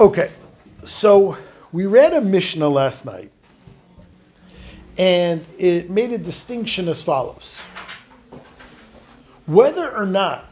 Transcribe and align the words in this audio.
Okay, 0.00 0.30
so 0.82 1.36
we 1.72 1.84
read 1.84 2.14
a 2.14 2.22
Mishnah 2.22 2.70
last 2.70 3.04
night, 3.04 3.30
and 4.96 5.44
it 5.58 5.90
made 5.90 6.10
a 6.12 6.16
distinction 6.16 6.88
as 6.88 7.02
follows. 7.02 7.66
Whether 9.44 9.94
or 9.94 10.06
not 10.06 10.46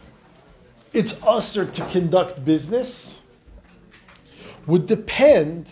it's 0.92 1.22
usher 1.22 1.64
to 1.64 1.87
conduct 1.87 2.45
business 2.45 3.22
would 4.66 4.84
depend 4.84 5.71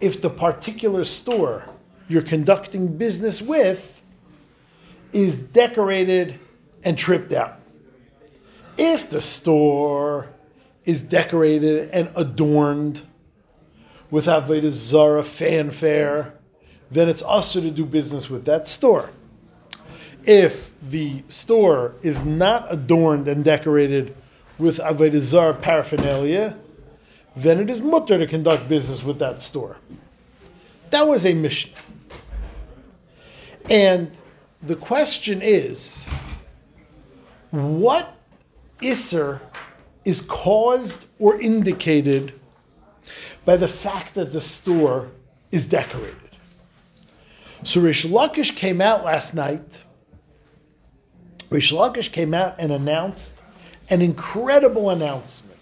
if 0.00 0.20
the 0.20 0.28
particular 0.28 1.06
store 1.06 1.64
you're 2.10 2.20
conducting 2.20 2.98
business 2.98 3.40
with 3.40 4.02
is 5.14 5.34
decorated 5.34 6.38
and 6.84 6.98
tripped 6.98 7.32
out. 7.32 7.58
If 8.76 9.08
the 9.08 9.22
store 9.22 10.28
is 10.84 11.02
decorated 11.02 11.90
and 11.90 12.10
adorned 12.16 13.02
with 14.10 14.26
Avodah 14.26 14.70
Zara 14.70 15.22
fanfare, 15.22 16.34
then 16.90 17.08
it's 17.08 17.22
also 17.22 17.60
to 17.60 17.70
do 17.70 17.84
business 17.84 18.28
with 18.28 18.44
that 18.44 18.68
store. 18.68 19.10
If 20.24 20.70
the 20.90 21.22
store 21.28 21.94
is 22.02 22.22
not 22.22 22.66
adorned 22.70 23.26
and 23.28 23.44
decorated 23.44 24.14
with 24.58 24.78
Avodah 24.78 25.20
Zara 25.20 25.54
paraphernalia, 25.54 26.56
then 27.36 27.58
it 27.58 27.70
is 27.70 27.80
mutter 27.80 28.18
to 28.18 28.26
conduct 28.26 28.68
business 28.68 29.02
with 29.02 29.18
that 29.18 29.40
store. 29.40 29.76
That 30.90 31.08
was 31.08 31.24
a 31.24 31.32
Mishnah. 31.32 31.72
And 33.70 34.10
the 34.62 34.76
question 34.76 35.40
is, 35.40 36.06
what 37.50 38.14
Isser 38.80 39.40
is 40.04 40.20
caused 40.22 41.06
or 41.18 41.40
indicated 41.40 42.34
by 43.44 43.56
the 43.56 43.68
fact 43.68 44.14
that 44.14 44.32
the 44.32 44.40
store 44.40 45.08
is 45.50 45.66
decorated. 45.66 46.16
So 47.64 47.80
Rish 47.80 48.04
Lakish 48.04 48.56
came 48.56 48.80
out 48.80 49.04
last 49.04 49.34
night. 49.34 49.82
Rish 51.50 51.72
Lakish 51.72 52.10
came 52.10 52.34
out 52.34 52.56
and 52.58 52.72
announced 52.72 53.34
an 53.90 54.00
incredible 54.02 54.90
announcement 54.90 55.52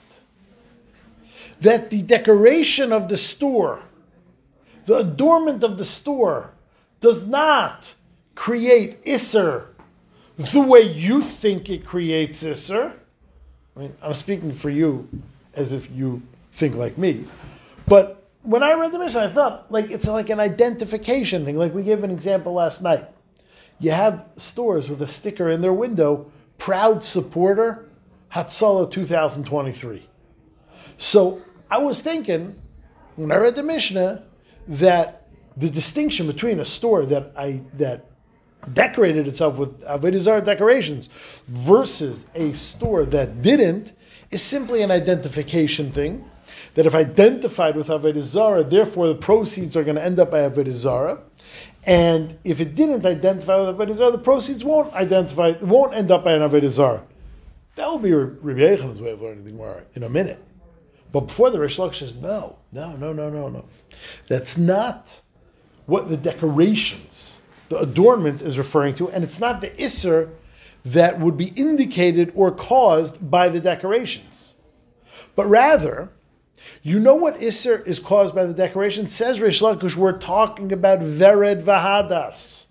that 1.61 1.91
the 1.91 2.03
decoration 2.03 2.92
of 2.92 3.09
the 3.09 3.17
store, 3.17 3.81
the 4.86 4.98
adornment 4.98 5.62
of 5.62 5.77
the 5.77 5.84
store, 5.84 6.53
does 7.01 7.27
not 7.27 7.92
create 8.34 9.05
Isser 9.05 9.67
the 10.53 10.61
way 10.61 10.81
you 10.81 11.23
think 11.23 11.69
it 11.69 11.84
creates 11.84 12.42
Isser. 12.42 12.95
I 13.77 13.81
mean, 13.81 13.97
I'm 14.03 14.15
speaking 14.15 14.53
for 14.53 14.71
you 14.71 15.09
as 15.55 15.73
if 15.73 15.91
you 15.91 16.23
think 16.53 16.75
like 16.75 16.99
me. 16.99 17.27
But 17.87 18.29
when 18.43 18.63
I 18.63 18.73
read 18.75 18.93
the 18.93 18.99
Mishnah, 18.99 19.21
I 19.21 19.33
thought 19.33 19.71
like 19.71 19.91
it's 19.91 20.07
like 20.07 20.31
an 20.31 20.41
identification 20.41 21.45
thing. 21.45 21.57
Like 21.57 21.75
we 21.75 21.83
gave 21.83 22.05
an 22.05 22.11
example 22.11 22.53
last 22.53 22.83
night. 22.83 23.09
You 23.79 23.93
have 23.93 24.27
stores 24.37 24.89
with 24.89 25.01
a 25.03 25.09
sticker 25.09 25.51
in 25.51 25.63
their 25.63 25.73
window, 25.73 26.31
proud 26.59 27.03
supporter, 27.03 27.89
Hatzalah 28.33 28.91
2023. 28.91 30.07
So 30.98 31.41
I 31.71 31.79
was 31.79 32.01
thinking 32.01 32.61
when 33.17 33.33
I 33.33 33.37
read 33.37 33.57
the 33.57 33.63
Mishnah 33.63 34.25
that 34.69 35.29
the 35.57 35.71
distinction 35.71 36.27
between 36.27 36.61
a 36.61 36.65
store 36.65 37.07
that 37.07 37.33
I 37.37 37.61
that 37.75 38.07
decorated 38.72 39.27
itself 39.27 39.56
with 39.56 39.83
uh, 39.84 39.98
Avodah 39.98 40.20
Zarah 40.20 40.41
decorations 40.41 41.08
versus 41.48 42.27
a 42.34 42.53
store 42.53 43.05
that 43.06 43.42
didn't 43.42 43.92
is 44.30 44.42
simply 44.42 44.83
an 44.83 44.91
identification 44.91 45.92
thing. 45.92 46.25
That 46.75 46.86
if 46.86 46.94
identified 46.94 47.77
with 47.77 47.89
Avodah 47.89 48.22
Zarah, 48.22 48.64
therefore 48.64 49.08
the 49.08 49.14
proceeds 49.14 49.77
are 49.77 49.84
going 49.84 49.97
to 49.97 50.05
end 50.05 50.20
up 50.20 50.30
by 50.30 50.39
Avodah 50.39 50.72
Zarah. 50.72 51.20
And 51.84 52.36
if 52.44 52.61
it 52.61 52.75
didn't 52.75 53.06
identify 53.06 53.56
with 53.56 53.77
Avodah 53.77 53.95
Zarah, 53.95 54.12
the 54.12 54.18
proceeds 54.18 54.64
won't 54.64 54.92
identify, 54.95 55.52
won't 55.62 55.95
end 55.95 56.11
up 56.11 56.24
by 56.24 56.33
an 56.33 56.42
Avodah 56.42 56.68
Zarah. 56.68 57.02
That 57.77 57.89
will 57.89 57.98
be 57.98 58.12
Rabbi 58.12 58.61
Yechan's 58.61 59.01
way 59.01 59.12
of 59.12 59.23
learning 59.23 59.45
the 59.45 59.52
Gemara 59.52 59.83
in 59.95 60.02
a 60.02 60.08
minute. 60.08 60.42
But 61.12 61.20
before 61.23 61.51
the 61.51 61.58
Rish 61.58 61.79
Lakish 61.79 62.01
says, 62.01 62.14
no, 62.14 62.56
no, 62.73 62.95
no, 62.96 63.12
no, 63.12 63.30
no, 63.30 63.48
no. 63.48 63.64
That's 64.29 64.56
not 64.56 65.20
what 65.86 66.08
the 66.08 66.17
decorations 66.17 67.39
the 67.70 67.79
adornment 67.79 68.42
is 68.42 68.58
referring 68.58 68.95
to, 68.97 69.08
and 69.11 69.25
it's 69.25 69.41
not 69.41 69.61
the 69.61 69.70
isser 69.70 70.29
that 70.85 71.19
would 71.19 71.36
be 71.36 71.53
indicated 71.57 72.33
or 72.35 72.51
caused 72.51 73.31
by 73.31 73.48
the 73.48 73.61
decorations. 73.61 74.55
But 75.36 75.47
rather, 75.47 76.11
you 76.83 76.98
know 76.98 77.14
what 77.14 77.41
isser 77.41 77.86
is 77.86 77.98
caused 77.98 78.35
by 78.35 78.45
the 78.45 78.53
decoration? 78.53 79.07
Says 79.07 79.41
Rish 79.41 79.61
Lakish, 79.61 79.95
we're 79.95 80.19
talking 80.19 80.73
about 80.73 81.01
vered 81.01 81.63
vahadas. 81.63 82.67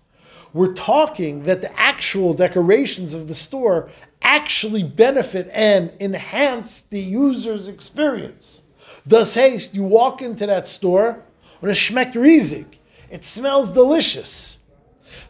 We're 0.52 0.74
talking 0.74 1.44
that 1.44 1.62
the 1.62 1.80
actual 1.80 2.34
decorations 2.34 3.14
of 3.14 3.26
the 3.26 3.34
store 3.34 3.88
actually 4.20 4.82
benefit 4.82 5.48
and 5.52 5.92
enhance 6.00 6.82
the 6.82 7.00
user's 7.00 7.68
experience. 7.68 8.62
Thus, 9.06 9.32
haste, 9.32 9.74
you 9.74 9.82
walk 9.82 10.20
into 10.20 10.46
that 10.46 10.68
store 10.68 11.22
on 11.62 11.70
a 11.70 11.72
schmeckt 11.72 12.14
riesig. 12.14 12.66
It 13.10 13.24
smells 13.24 13.70
delicious. 13.70 14.58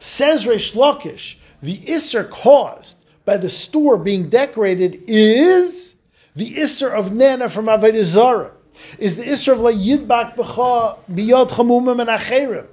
Says 0.00 0.44
Reish 0.44 0.72
Lakish, 0.72 1.36
the 1.62 1.76
Isser 1.76 2.28
caused 2.30 3.04
by 3.26 3.36
the 3.36 3.50
store 3.50 3.98
being 3.98 4.30
decorated 4.30 5.02
is 5.06 5.94
the 6.34 6.56
Isser 6.56 6.90
of 6.90 7.12
Nana 7.12 7.50
from 7.50 7.66
Avodah 7.66 8.02
Zarah, 8.02 8.52
is 8.98 9.16
the 9.16 9.24
Isser 9.24 9.52
of 9.52 9.60
La 9.60 9.70
Yidbak 9.70 10.36
Biyad 10.36 11.50
Chamumim 11.50 12.00
and 12.00 12.08
Acherim. 12.08 12.66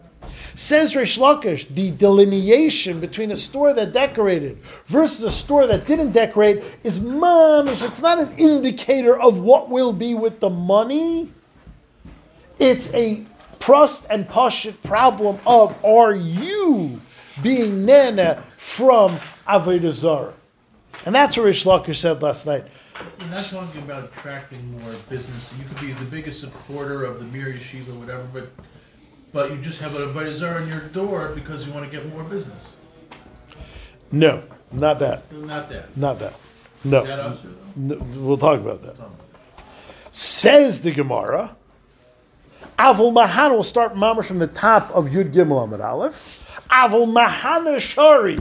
Says 0.56 0.94
Reish 0.94 1.18
Lakish, 1.18 1.68
the 1.76 1.92
delineation 1.92 3.02
between 3.02 3.32
a 3.32 3.36
store 3.36 3.74
that 3.74 3.92
decorated 3.92 4.58
versus 4.88 5.26
a 5.26 5.30
store 5.30 5.68
that 5.68 5.86
didn't 5.86 6.14
decorate 6.14 6.64
is 6.84 6.98
mamish. 6.98 7.86
It's 7.86 8.02
not 8.02 8.20
an 8.20 8.34
indicator 8.38 9.20
of 9.20 9.40
what 9.40 9.70
will 9.70 9.92
be 9.92 10.16
with 10.16 10.40
the 10.40 10.50
money. 10.50 11.30
It's 12.58 12.92
a 12.94 13.26
trust 13.60 14.06
and 14.10 14.28
pashit 14.30 14.82
problem 14.84 15.40
of 15.46 15.76
are 15.84 16.16
you 16.16 17.02
being 17.42 17.86
nana 17.86 18.44
from 18.58 19.20
Avodah 19.48 19.92
Zarah. 19.92 20.34
And 21.06 21.14
that's 21.14 21.38
what 21.38 21.44
Rish 21.44 21.64
Lakish 21.64 21.98
said 21.98 22.22
last 22.22 22.46
night. 22.46 22.66
We're 23.20 23.28
not 23.28 23.50
talking 23.52 23.82
about 23.84 24.06
attracting 24.06 24.82
more 24.82 24.94
business. 25.10 25.54
You 25.58 25.66
could 25.66 25.80
be 25.80 25.94
the 25.94 26.06
biggest 26.06 26.40
supporter 26.40 27.04
of 27.04 27.20
the 27.20 27.26
Mir 27.26 27.54
Yeshiva, 27.54 27.98
whatever, 28.00 28.28
but 28.34 28.50
but 29.34 29.52
you 29.52 29.58
just 29.58 29.80
have 29.80 29.94
a 29.94 30.08
Avodah 30.08 30.34
Zarah 30.34 30.62
on 30.62 30.68
your 30.68 30.82
door 30.90 31.30
because 31.36 31.66
you 31.66 31.72
want 31.72 31.86
to 31.86 31.92
get 31.96 32.10
more 32.10 32.24
business. 32.24 32.64
No, 34.12 34.44
not 34.72 35.00
that. 35.00 35.32
Not 35.32 35.70
that. 35.70 35.96
Not 35.96 36.20
that. 36.20 36.34
No. 36.84 37.02
Is 37.02 37.08
that 37.08 37.20
us? 37.20 37.40
no 37.76 37.96
we'll 38.16 38.38
talk 38.38 38.60
about 38.60 38.82
that. 38.84 38.96
Says 40.12 40.82
the 40.82 40.92
Gemara. 40.92 41.56
Avul 42.80 43.12
Mahan 43.12 43.54
will 43.54 43.64
start 43.64 43.96
Mamar 43.96 44.24
from 44.24 44.40
the 44.40 44.48
top 44.48 44.92
of 44.92 45.06
Yud 45.06 45.34
Gimel 45.34 45.64
Amid 45.64 45.82
Aleph. 45.82 46.48
Avul 46.70 47.12
Mahana 47.12 47.80
Shari 47.80 48.38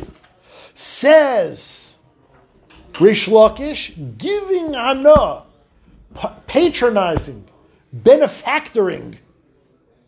says 0.75 1.97
Rish 3.01 3.29
Lakish, 3.29 4.19
giving 4.19 4.75
ana, 4.75 5.45
patronizing, 6.47 7.47
benefactoring. 7.93 9.17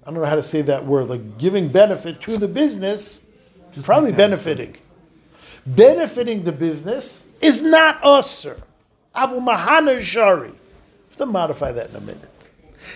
I 0.05 0.11
don't 0.11 0.21
know 0.21 0.27
how 0.27 0.37
to 0.37 0.43
say 0.43 0.63
that 0.63 0.85
word, 0.85 1.09
like 1.09 1.39
giving 1.39 1.69
benefit 1.69 2.21
to 2.23 2.37
the 2.39 2.49
business, 2.49 3.23
Just 3.73 3.87
probably 3.87 4.11
like 4.11 4.19
benefiting. 4.19 4.77
Benefiting 5.67 6.45
the 6.45 6.53
business 6.53 7.25
is 7.41 7.63
not 7.63 8.03
us, 8.05 8.31
sir. 8.31 8.57
Avul 9.15 9.41
Mahana 9.41 10.03
Shari. 10.03 10.53
have 11.09 11.19
to 11.19 11.27
modify 11.27 11.73
that 11.73 11.91
in 11.91 11.97
a 11.97 12.01
minute. 12.01 12.31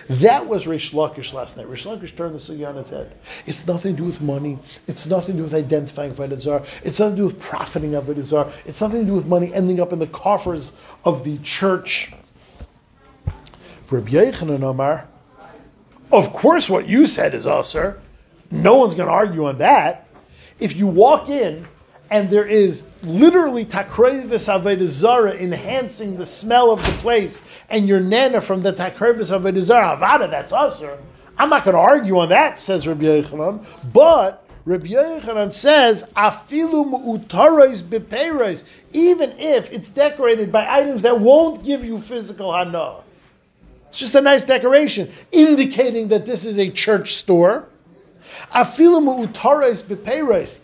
That 0.09 0.47
was 0.47 0.67
Rish 0.67 0.91
Lakish 0.91 1.33
last 1.33 1.57
night. 1.57 1.67
Rish 1.67 1.85
Lakish 1.85 2.15
turned 2.15 2.35
the 2.35 2.39
sugya 2.39 2.69
on 2.69 2.77
its 2.77 2.89
head. 2.89 3.15
It's 3.45 3.65
nothing 3.65 3.95
to 3.95 4.01
do 4.01 4.05
with 4.05 4.21
money. 4.21 4.59
It's 4.87 5.05
nothing 5.05 5.35
to 5.35 5.37
do 5.37 5.43
with 5.43 5.53
identifying 5.53 6.13
Avodah 6.13 6.65
It's 6.83 6.99
nothing 6.99 7.15
to 7.15 7.21
do 7.21 7.25
with 7.27 7.39
profiting 7.39 7.91
Avodah 7.91 8.51
It's 8.65 8.81
nothing 8.81 9.01
to 9.01 9.05
do 9.05 9.13
with 9.13 9.25
money 9.25 9.53
ending 9.53 9.79
up 9.79 9.93
in 9.93 9.99
the 9.99 10.07
coffers 10.07 10.71
of 11.05 11.23
the 11.23 11.37
church. 11.39 12.11
Of 16.11 16.33
course 16.33 16.69
what 16.69 16.87
you 16.87 17.07
said 17.07 17.33
is 17.33 17.47
sir. 17.63 17.99
No 18.51 18.75
one's 18.75 18.93
going 18.93 19.07
to 19.07 19.13
argue 19.13 19.45
on 19.45 19.57
that. 19.57 20.07
If 20.59 20.75
you 20.75 20.87
walk 20.87 21.29
in 21.29 21.67
and 22.13 22.29
there 22.29 22.45
is 22.45 22.85
literally 23.01 23.65
takrevis 23.65 24.47
avedizara 24.47 25.35
enhancing 25.41 26.15
the 26.15 26.25
smell 26.25 26.69
of 26.69 26.79
the 26.85 26.91
place, 26.99 27.41
and 27.71 27.87
your 27.87 27.99
nana 27.99 28.39
from 28.39 28.61
the 28.61 28.71
takrevis 28.71 29.31
avedizara 29.31 29.63
zara 29.63 29.97
avada, 29.97 30.29
that's 30.29 30.53
usher. 30.53 30.99
I'm 31.39 31.49
not 31.49 31.65
going 31.65 31.73
to 31.73 31.79
argue 31.81 32.19
on 32.19 32.29
that, 32.29 32.59
says 32.59 32.85
Rabbi 32.85 33.05
Yochanan, 33.05 33.65
but 33.91 34.47
Rabbi 34.65 34.89
Yochanan 34.89 35.51
says, 35.51 36.03
afilu 36.15 36.85
mu'utarais 36.85 37.81
bepeirais, 37.81 38.63
even 38.91 39.31
if 39.39 39.71
it's 39.71 39.89
decorated 39.89 40.51
by 40.51 40.67
items 40.69 41.01
that 41.01 41.19
won't 41.19 41.65
give 41.65 41.83
you 41.83 41.99
physical 41.99 42.53
hana. 42.53 42.97
It's 43.89 43.97
just 43.97 44.13
a 44.13 44.21
nice 44.21 44.43
decoration, 44.43 45.11
indicating 45.31 46.09
that 46.09 46.27
this 46.27 46.45
is 46.45 46.59
a 46.59 46.69
church 46.69 47.15
store. 47.15 47.67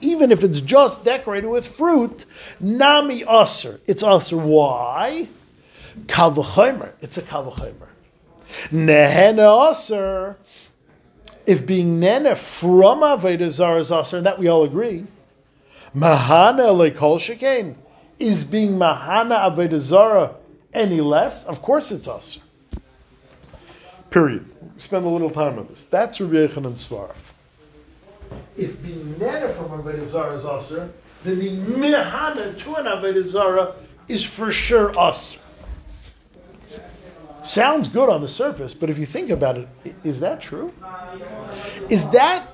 Even 0.01 0.31
if 0.31 0.43
it's 0.43 0.61
just 0.61 1.03
decorated 1.03 1.47
with 1.47 1.65
fruit, 1.65 2.25
nami 2.59 3.23
aser. 3.23 3.79
It's 3.87 4.03
aser. 4.03 4.37
Why? 4.37 5.27
Kalvachomer. 6.05 6.91
It's 7.01 7.17
a 7.17 7.21
kalvachomer. 7.21 7.87
Nehena 8.71 9.71
aser. 9.71 10.37
If 11.45 11.65
being 11.65 11.99
nene 11.99 12.35
from 12.35 12.99
Avodah 12.99 13.49
Zarah 13.49 13.79
is 13.79 13.91
aser, 13.91 14.17
and 14.17 14.25
that 14.25 14.37
we 14.37 14.47
all 14.47 14.63
agree, 14.63 15.05
mahana 15.95 16.69
lekol 16.73 17.17
shekain. 17.17 17.75
Is 18.19 18.43
being 18.43 18.71
mahana 18.71 19.55
Avodah 19.55 19.79
Zarah 19.79 20.35
any 20.73 21.01
less? 21.01 21.43
Of 21.45 21.61
course 21.61 21.91
it's 21.91 22.07
aser. 22.07 22.41
Period. 24.09 24.45
Spend 24.77 25.05
a 25.05 25.09
little 25.09 25.29
time 25.29 25.59
on 25.59 25.67
this. 25.67 25.85
That's 25.85 26.19
Rabbi 26.19 26.35
Yochanan 26.35 26.73
Svara. 26.73 27.15
If 28.57 28.81
nana 28.83 29.53
from 29.53 29.69
Avodah 29.69 30.09
Zarah 30.09 30.37
is 30.37 30.45
aser, 30.45 30.91
then 31.23 31.39
the 31.39 31.49
mihana 31.51 32.57
to 32.59 32.75
an 32.75 32.85
Avodah 32.85 33.75
is 34.07 34.23
for 34.23 34.51
sure 34.51 34.91
aser. 34.99 35.39
Sounds 37.41 37.87
good 37.87 38.09
on 38.09 38.21
the 38.21 38.27
surface, 38.27 38.73
but 38.73 38.89
if 38.89 38.97
you 38.97 39.05
think 39.05 39.29
about 39.29 39.57
it, 39.57 39.67
is 40.03 40.19
that 40.19 40.41
true? 40.41 40.73
Is 41.89 42.05
that 42.09 42.47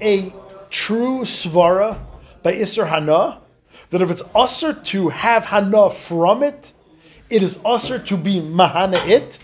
a 0.00 0.32
true 0.70 1.20
svara 1.20 2.00
by 2.42 2.54
Isser 2.54 2.86
Hana? 2.86 3.40
That 3.90 4.00
if 4.00 4.10
it's 4.10 4.22
aser 4.36 4.74
to 4.74 5.08
have 5.08 5.44
Hana 5.44 5.90
from 5.90 6.42
it, 6.42 6.72
it 7.30 7.42
is 7.42 7.58
aser 7.66 7.98
to 7.98 8.16
be 8.16 8.40
mahana 8.40 9.06
it? 9.08 9.38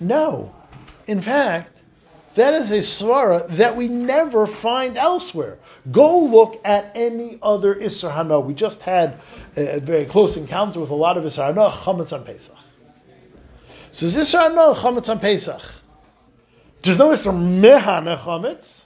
No. 0.00 0.54
In 1.06 1.22
fact, 1.22 1.77
that 2.34 2.54
is 2.54 2.70
a 2.70 2.78
svara 2.78 3.48
that 3.56 3.76
we 3.76 3.88
never 3.88 4.46
find 4.46 4.96
elsewhere. 4.96 5.58
Go 5.90 6.18
look 6.18 6.60
at 6.64 6.92
any 6.94 7.38
other 7.42 7.74
Isser 7.74 8.14
Hana. 8.14 8.38
We 8.38 8.54
just 8.54 8.80
had 8.80 9.20
a 9.56 9.80
very 9.80 10.04
close 10.04 10.36
encounter 10.36 10.78
with 10.80 10.90
a 10.90 10.94
lot 10.94 11.16
of 11.16 11.24
Isser 11.24 11.46
Hana, 11.46 11.70
Chametz 11.70 12.12
on 12.12 12.24
Pesach. 12.24 12.54
So 13.90 14.06
is 14.06 14.14
Isser 14.14 14.40
Hana 14.40 14.74
Chametz 14.74 15.08
on 15.08 15.18
Pesach? 15.18 15.60
There's 16.82 16.98
no 16.98 17.08
Isser 17.08 17.32
Mehana 17.32 18.18
Chametz. 18.18 18.84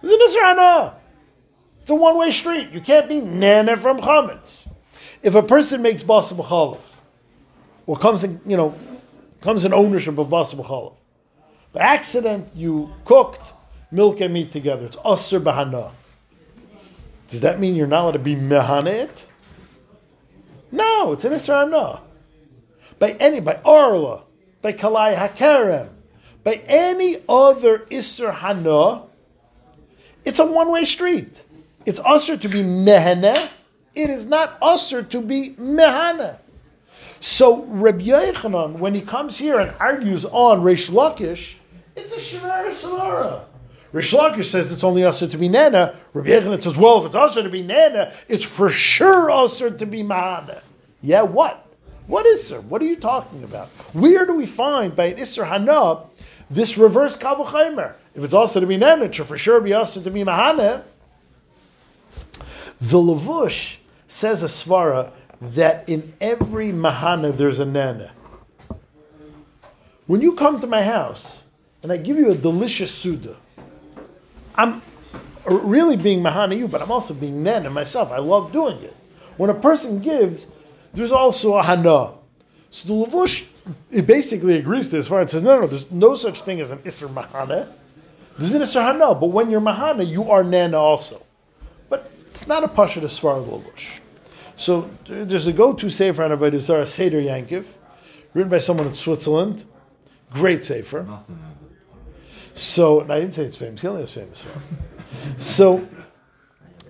There's 0.00 0.12
an 0.12 0.20
Isser 0.28 0.42
Hana. 0.42 0.94
It's 1.82 1.90
a 1.90 1.94
one-way 1.94 2.30
street. 2.30 2.70
You 2.70 2.80
can't 2.80 3.08
be 3.08 3.20
Nana 3.20 3.76
from 3.76 3.98
Chametz. 3.98 4.68
If 5.22 5.34
a 5.34 5.42
person 5.42 5.82
makes 5.82 6.02
Basa 6.02 6.34
B'chalav, 6.36 6.80
or 7.86 7.96
comes 7.96 8.22
in, 8.24 8.40
you 8.46 8.56
know, 8.56 8.74
comes 9.40 9.64
in 9.64 9.72
ownership 9.72 10.18
of 10.18 10.28
Basa 10.28 10.54
B'chalav, 10.54 10.94
by 11.72 11.80
accident 11.80 12.48
you 12.54 12.90
cooked 13.04 13.52
milk 13.90 14.20
and 14.20 14.32
meat 14.32 14.52
together. 14.52 14.86
It's 14.86 14.96
Asr 14.96 15.40
Bahana. 15.40 15.92
Does 17.30 17.40
that 17.42 17.60
mean 17.60 17.74
you're 17.74 17.86
not 17.86 18.02
allowed 18.02 18.12
to 18.12 18.18
be 18.18 18.34
Mehana 18.34 19.04
it? 19.04 19.24
No, 20.70 21.12
it's 21.12 21.24
an 21.24 21.32
Isra 21.32 21.64
Hana. 21.64 22.00
By 22.98 23.12
any, 23.12 23.40
by 23.40 23.60
Orla, 23.64 24.24
by 24.60 24.72
Kalai 24.72 25.16
Hakarem, 25.16 25.88
by 26.44 26.54
any 26.66 27.22
other 27.28 27.80
Isra 27.90 28.34
Hana, 28.34 29.04
it's 30.24 30.38
a 30.38 30.44
one-way 30.44 30.84
street. 30.84 31.44
It's 31.86 32.00
usher 32.04 32.36
to 32.36 32.48
be 32.48 32.62
mehane. 32.62 33.48
It 33.94 34.10
is 34.10 34.26
not 34.26 34.58
usher 34.60 35.02
to 35.02 35.20
be 35.20 35.54
mehane. 35.58 36.36
So 37.20 37.64
Reb 37.64 38.00
Yochanan, 38.00 38.78
when 38.78 38.94
he 38.94 39.00
comes 39.00 39.36
here 39.36 39.58
and 39.58 39.72
argues 39.80 40.24
on 40.24 40.60
Reish 40.62 40.90
Lakish, 40.90 41.54
it's 41.96 42.12
a 42.12 42.16
Shemara 42.16 42.72
Samara. 42.72 43.44
Reish 43.92 44.16
Lakish 44.16 44.46
says 44.46 44.72
it's 44.72 44.84
only 44.84 45.04
usher 45.04 45.26
to 45.26 45.38
be 45.38 45.48
nana. 45.48 45.98
Reb 46.12 46.26
Yochanan 46.26 46.62
says, 46.62 46.76
well, 46.76 47.00
if 47.00 47.06
it's 47.06 47.14
usher 47.14 47.42
to 47.42 47.48
be 47.48 47.62
nana, 47.62 48.12
it's 48.28 48.44
for 48.44 48.70
sure 48.70 49.30
usher 49.30 49.70
to 49.70 49.86
be 49.86 50.02
mahana. 50.02 50.60
Yeah, 51.02 51.22
what? 51.22 51.66
What 52.06 52.24
is 52.26 52.48
there? 52.48 52.60
What 52.60 52.80
are 52.82 52.86
you 52.86 52.96
talking 52.96 53.44
about? 53.44 53.68
Where 53.92 54.24
do 54.24 54.34
we 54.34 54.46
find 54.46 54.94
by 54.94 55.06
an 55.06 55.18
Isser 55.18 55.46
Hana 55.46 56.04
this 56.50 56.78
reverse 56.78 57.16
Kavuchaimer? 57.16 57.94
If 58.14 58.24
it's 58.24 58.34
also 58.34 58.60
to 58.60 58.66
be 58.66 58.76
nana, 58.76 59.06
it 59.06 59.14
should 59.14 59.26
for 59.26 59.38
sure 59.38 59.60
be 59.60 59.74
also 59.74 60.02
to 60.02 60.10
be 60.10 60.22
mahana. 60.22 60.84
The 62.80 62.96
Lavush 62.96 63.74
says 64.06 64.42
a 64.42 64.46
svara 64.46 65.10
that 65.40 65.88
in 65.88 66.12
every 66.20 66.70
mahana 66.72 67.36
there's 67.36 67.58
a 67.58 67.64
nana. 67.64 68.12
When 70.06 70.20
you 70.20 70.34
come 70.34 70.60
to 70.60 70.66
my 70.66 70.82
house 70.82 71.44
and 71.82 71.92
I 71.92 71.96
give 71.96 72.16
you 72.16 72.30
a 72.30 72.34
delicious 72.34 72.92
suda, 72.92 73.36
I'm 74.54 74.82
really 75.44 75.96
being 75.96 76.20
mahana 76.20 76.56
you, 76.56 76.68
but 76.68 76.82
I'm 76.82 76.90
also 76.90 77.14
being 77.14 77.42
nana 77.42 77.70
myself. 77.70 78.10
I 78.10 78.18
love 78.18 78.52
doing 78.52 78.82
it. 78.82 78.96
When 79.36 79.50
a 79.50 79.54
person 79.54 80.00
gives, 80.00 80.46
there's 80.94 81.12
also 81.12 81.54
a 81.54 81.62
hana. 81.62 82.14
So 82.70 82.88
the 82.88 82.94
Lavush 82.94 83.44
it 83.90 84.06
basically 84.06 84.56
agrees 84.56 84.88
to 84.88 84.96
this 84.96 85.08
far. 85.08 85.20
It 85.22 85.30
says, 85.30 85.42
no, 85.42 85.54
no, 85.54 85.60
no, 85.62 85.66
there's 85.66 85.90
no 85.90 86.14
such 86.14 86.42
thing 86.42 86.60
as 86.60 86.70
an 86.70 86.78
Isser 86.78 87.12
Mahana. 87.12 87.72
There's 88.38 88.52
an 88.52 88.62
Isser 88.62 88.82
Hana, 88.82 89.14
but 89.14 89.26
when 89.26 89.50
you're 89.50 89.60
Mahana, 89.60 90.08
you 90.08 90.30
are 90.30 90.44
Nana 90.44 90.78
also. 90.78 91.22
But 91.88 92.10
it's 92.30 92.46
not 92.46 92.64
a 92.64 92.68
Pasha 92.68 93.00
to 93.00 93.06
Svar 93.06 93.44
Lavush. 93.44 94.00
So 94.58 94.90
there's 95.06 95.46
a 95.46 95.52
go-to 95.52 95.88
sefer 95.88 96.24
on 96.24 96.36
Avodah 96.36 96.58
Zarah, 96.58 96.86
Seder 96.86 97.22
Yankiv, 97.22 97.64
written 98.34 98.50
by 98.50 98.58
someone 98.58 98.88
in 98.88 98.92
Switzerland. 98.92 99.64
Great 100.32 100.64
sefer. 100.64 101.06
So, 102.54 103.00
and 103.00 103.12
I 103.12 103.20
didn't 103.20 103.34
say 103.34 103.44
it's 103.44 103.56
famous. 103.56 103.80
He 103.80 103.86
only 103.86 104.00
has 104.00 104.10
famous 104.10 104.42
one. 104.42 104.80
so, 105.38 105.86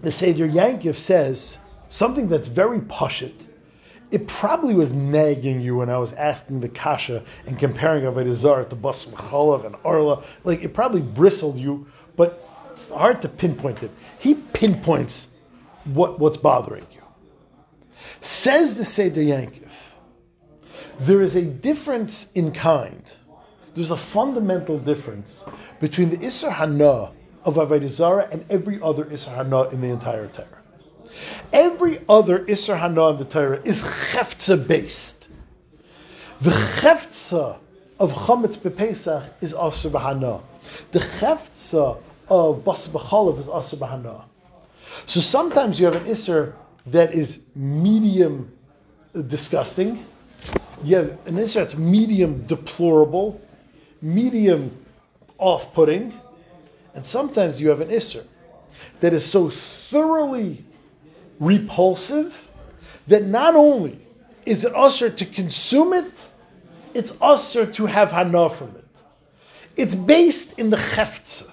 the 0.00 0.11
Seder 0.11 0.49
Yankiv 0.49 0.97
says 0.97 1.59
something 1.88 2.26
that's 2.26 2.49
very 2.49 2.81
pashit. 2.81 3.47
It 4.11 4.26
probably 4.26 4.73
was 4.75 4.91
nagging 4.93 5.61
you 5.61 5.76
when 5.76 5.91
I 5.91 5.99
was 5.99 6.15
asking 6.15 6.61
the 6.61 6.70
kasha 6.70 7.23
and 7.47 7.59
comparing 7.59 8.05
Avodah 8.05 8.35
Zarah 8.35 8.65
to 8.65 8.76
Bas 8.76 9.05
Chalav 9.05 9.67
and 9.67 9.76
Arla. 9.85 10.25
Like, 10.44 10.62
it 10.62 10.73
probably 10.73 11.03
bristled 11.03 11.59
you, 11.59 11.87
but 12.17 12.49
it's 12.73 12.88
hard 12.88 13.20
to 13.20 13.29
pinpoint 13.29 13.82
it. 13.82 13.91
He 14.19 14.37
pinpoints 14.37 15.26
what, 15.85 16.19
what's 16.19 16.38
bothering 16.38 16.87
you. 16.93 16.98
Says 18.21 18.75
the 18.75 18.85
Seder 18.85 19.21
Yankiv, 19.21 19.71
there 21.00 21.23
is 21.23 21.37
a 21.37 21.43
difference 21.43 22.29
in 22.35 22.53
kind. 22.53 23.03
There's 23.75 23.91
a 23.91 23.97
fundamental 23.97 24.79
difference 24.79 25.44
between 25.81 26.11
the 26.11 26.17
Isser 26.19 26.51
Hana 26.51 27.13
of 27.44 27.55
Avodah 27.55 27.89
Zarah 27.89 28.29
and 28.32 28.44
every 28.51 28.81
other 28.82 29.05
Isser 29.05 29.34
Hana 29.34 29.69
in 29.69 29.81
the 29.81 29.89
entire 29.89 30.27
Torah. 30.29 30.46
Every 31.53 32.01
other 32.08 32.41
Isser 32.41 32.77
Hana 32.77 33.11
in 33.11 33.19
the 33.19 33.25
Torah 33.25 33.61
is 33.65 33.81
Cheftza 33.82 34.67
based. 34.67 35.29
The 36.41 36.51
Cheftza 36.51 37.58
of 38.01 38.13
Chametz 38.13 38.56
Bepesach 38.58 39.29
is 39.41 39.55
Asr 39.55 39.91
Bahana. 39.91 40.43
The 40.93 41.01
Cheftza 41.01 42.01
of 42.29 42.65
Bas 42.65 42.89
B'chalav 42.89 43.39
is 43.39 43.46
Asr 43.46 43.79
Bahana. 43.79 44.25
So 45.06 45.20
sometimes 45.20 45.79
you 45.79 45.87
have 45.87 45.96
an 45.96 46.05
Isser 46.05 46.55
that 46.91 47.15
is 47.15 47.41
medium 47.55 48.53
disgusting. 49.27 50.05
You 50.85 50.97
have 50.97 51.19
an 51.27 51.37
Isser 51.37 51.55
that's 51.55 51.77
medium 51.77 52.47
deplorable, 52.47 53.41
medium 54.01 54.77
off 55.39 55.73
putting, 55.75 56.13
and 56.95 57.05
sometimes 57.05 57.61
you 57.61 57.69
have 57.69 57.81
an 57.81 57.89
Isser 57.89 58.25
that 59.01 59.13
is 59.13 59.25
so 59.25 59.53
thoroughly 59.91 60.65
repulsive 61.41 62.49
that 63.07 63.25
not 63.27 63.55
only 63.55 63.99
is 64.47 64.65
it 64.65 64.75
usher 64.75 65.11
to 65.11 65.27
consume 65.27 65.93
it, 65.93 66.29
it's 66.95 67.13
usher 67.21 67.67
to 67.67 67.87
have 67.87 68.11
hana 68.11 68.49
from 68.51 68.69
it. 68.77 68.85
It's 69.77 69.95
based 69.95 70.53
in 70.59 70.71
the 70.71 70.77
cheftza. 70.77 71.51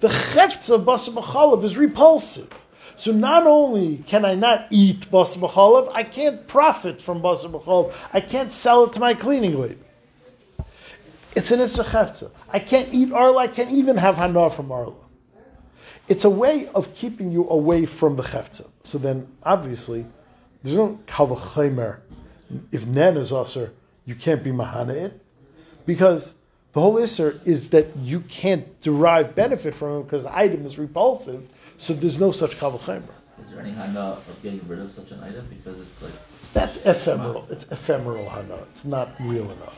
The 0.00 0.08
cheftza 0.08 0.74
of 0.74 0.82
basar 0.82 1.62
is 1.62 1.76
repulsive. 1.76 2.50
So 2.96 3.12
not 3.12 3.46
only 3.46 3.98
can 4.06 4.24
I 4.24 4.34
not 4.34 4.66
eat 4.70 5.10
basar 5.10 5.38
b'chalav, 5.38 5.90
I 5.92 6.04
can't 6.04 6.46
profit 6.46 7.00
from 7.00 7.22
basar 7.22 7.50
b'chalav. 7.50 7.92
I 8.12 8.20
can't 8.20 8.52
sell 8.52 8.84
it 8.84 8.92
to 8.94 9.00
my 9.00 9.14
cleaning 9.14 9.58
lady. 9.58 9.78
It's 11.34 11.50
an 11.50 11.60
isra 11.60 12.30
I 12.50 12.58
can't 12.58 12.92
eat 12.92 13.12
arla. 13.12 13.42
I 13.42 13.48
can't 13.48 13.70
even 13.70 13.96
have 13.96 14.16
hana 14.16 14.50
from 14.50 14.70
arla. 14.70 14.94
It's 16.08 16.24
a 16.24 16.30
way 16.30 16.68
of 16.74 16.94
keeping 16.94 17.32
you 17.32 17.48
away 17.48 17.86
from 17.86 18.16
the 18.16 18.22
cheftza. 18.22 18.68
So 18.82 18.98
then, 18.98 19.28
obviously, 19.42 20.04
there's 20.62 20.76
no 20.76 20.98
kavachemer. 21.06 22.00
If 22.70 22.86
nen 22.86 23.16
is 23.16 23.32
aser, 23.32 23.72
you 24.04 24.14
can't 24.14 24.42
be 24.42 24.50
mahana 24.50 24.94
it, 24.94 25.20
because 25.86 26.34
the 26.72 26.80
whole 26.80 26.96
isser 26.96 27.40
is 27.46 27.70
that 27.70 27.96
you 27.96 28.20
can't 28.20 28.80
derive 28.82 29.34
benefit 29.34 29.74
from 29.74 30.00
it 30.00 30.02
because 30.04 30.24
the 30.24 30.36
item 30.36 30.66
is 30.66 30.78
repulsive. 30.78 31.48
So 31.78 31.92
there's 31.94 32.18
no 32.18 32.30
such 32.32 32.56
kavachemer. 32.58 33.02
Is 33.44 33.50
there 33.50 33.60
any 33.60 33.72
hana 33.72 34.18
of 34.28 34.42
getting 34.42 34.66
rid 34.68 34.78
of 34.80 34.92
such 34.94 35.10
an 35.10 35.20
item 35.22 35.46
because 35.48 35.80
it's 35.80 36.02
like 36.02 36.12
That's 36.52 36.78
ephemeral. 36.86 37.46
It's 37.50 37.64
ephemeral 37.70 38.28
hana. 38.28 38.56
It's 38.70 38.84
not 38.84 39.10
real 39.20 39.50
enough. 39.50 39.74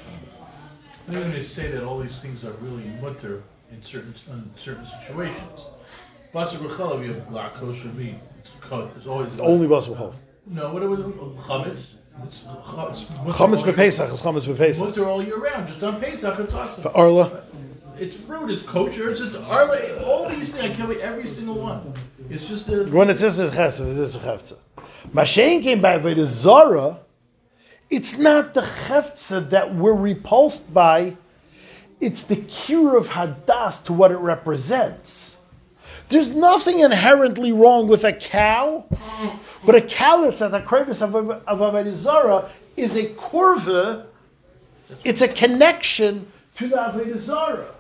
And 1.07 1.17
then 1.17 1.31
they 1.33 1.43
say 1.43 1.71
that 1.71 1.85
all 1.85 1.99
these 1.99 2.21
things 2.21 2.45
are 2.45 2.53
really 2.61 2.85
mutter 3.01 3.43
in 3.71 3.83
certain 3.83 4.15
in 4.29 4.51
certain 4.59 4.87
situations. 5.01 5.61
Basar 6.35 6.59
b'chalav, 6.59 7.07
you 7.07 7.13
have 7.15 7.29
black 7.29 7.55
kosher 7.55 7.87
meat. 7.89 8.17
It's, 8.41 8.51
co- 8.61 8.91
it's 8.97 9.07
always 9.07 9.31
It's 9.33 9.41
only 9.41 9.67
basar 9.67 9.95
b'chalav. 9.97 10.15
no. 10.47 10.73
What 10.73 10.83
was 10.89 11.01
it? 11.01 11.07
Chametz. 11.07 11.87
It's 12.27 12.41
cha- 12.41 12.89
it's 12.91 13.03
mutter 13.11 13.31
Chametz 13.33 13.61
all 13.61 13.67
year- 13.67 13.75
b'Pesach 13.75 14.13
is 14.15 14.21
chametz 14.23 14.47
b'Pesach. 14.47 14.81
Mutter 14.81 15.05
all 15.07 15.23
year 15.23 15.39
round. 15.39 15.69
Just 15.69 15.83
on 15.83 16.01
Pesach, 16.01 16.39
it's 16.41 16.55
awesome. 16.55 16.83
For 16.83 16.97
Arla, 16.97 17.43
It's 17.99 18.17
fruit. 18.17 18.51
It's 18.51 18.63
kosher. 18.63 19.11
It's 19.11 19.21
just. 19.21 19.37
All 19.37 20.29
these 20.29 20.53
things. 20.53 20.65
I 20.65 20.75
can't 20.75 20.89
wait 20.89 21.01
every 21.01 21.29
single 21.29 21.57
one. 21.57 21.95
It's 22.31 22.47
just 22.47 22.69
a. 22.69 22.85
when 22.85 23.11
it 23.11 23.19
says 23.19 23.39
it's 23.39 23.55
chesed, 23.55 23.81
it's 23.99 24.17
chefza. 24.17 24.57
Mashen 25.13 25.63
came 25.63 25.81
by 25.81 25.99
Avodah 25.99 26.27
Zara. 26.27 26.99
It's 27.91 28.17
not 28.17 28.55
the 28.55 28.63
chefza 28.63 29.49
that 29.51 29.75
we're 29.75 29.95
repulsed 29.95 30.73
by. 30.73 31.17
It's 32.01 32.25
the 32.25 32.37
cure 32.37 32.97
of 32.97 33.07
hadas 33.07 33.85
to 33.85 33.93
what 33.93 34.11
it 34.11 34.17
represents. 34.17 35.39
There's 36.09 36.33
nothing 36.33 36.81
inherently 36.81 37.53
wrong 37.53 37.89
with 37.89 38.05
a 38.05 38.13
cow, 38.13 38.85
but 39.65 39.75
a 39.75 39.81
cow 39.81 40.23
that's 40.23 40.43
at 40.43 40.51
the 40.51 40.61
crevice 40.61 41.01
of, 41.01 41.15
of 41.15 41.95
Zara 41.95 42.51
is 42.77 42.97
a 42.97 43.07
kurva. 43.15 44.07
It's 45.03 45.23
a 45.23 45.29
connection 45.29 46.31
to 46.57 46.69
the 46.69 46.77
Avodah 46.77 47.19
Zara. 47.19 47.75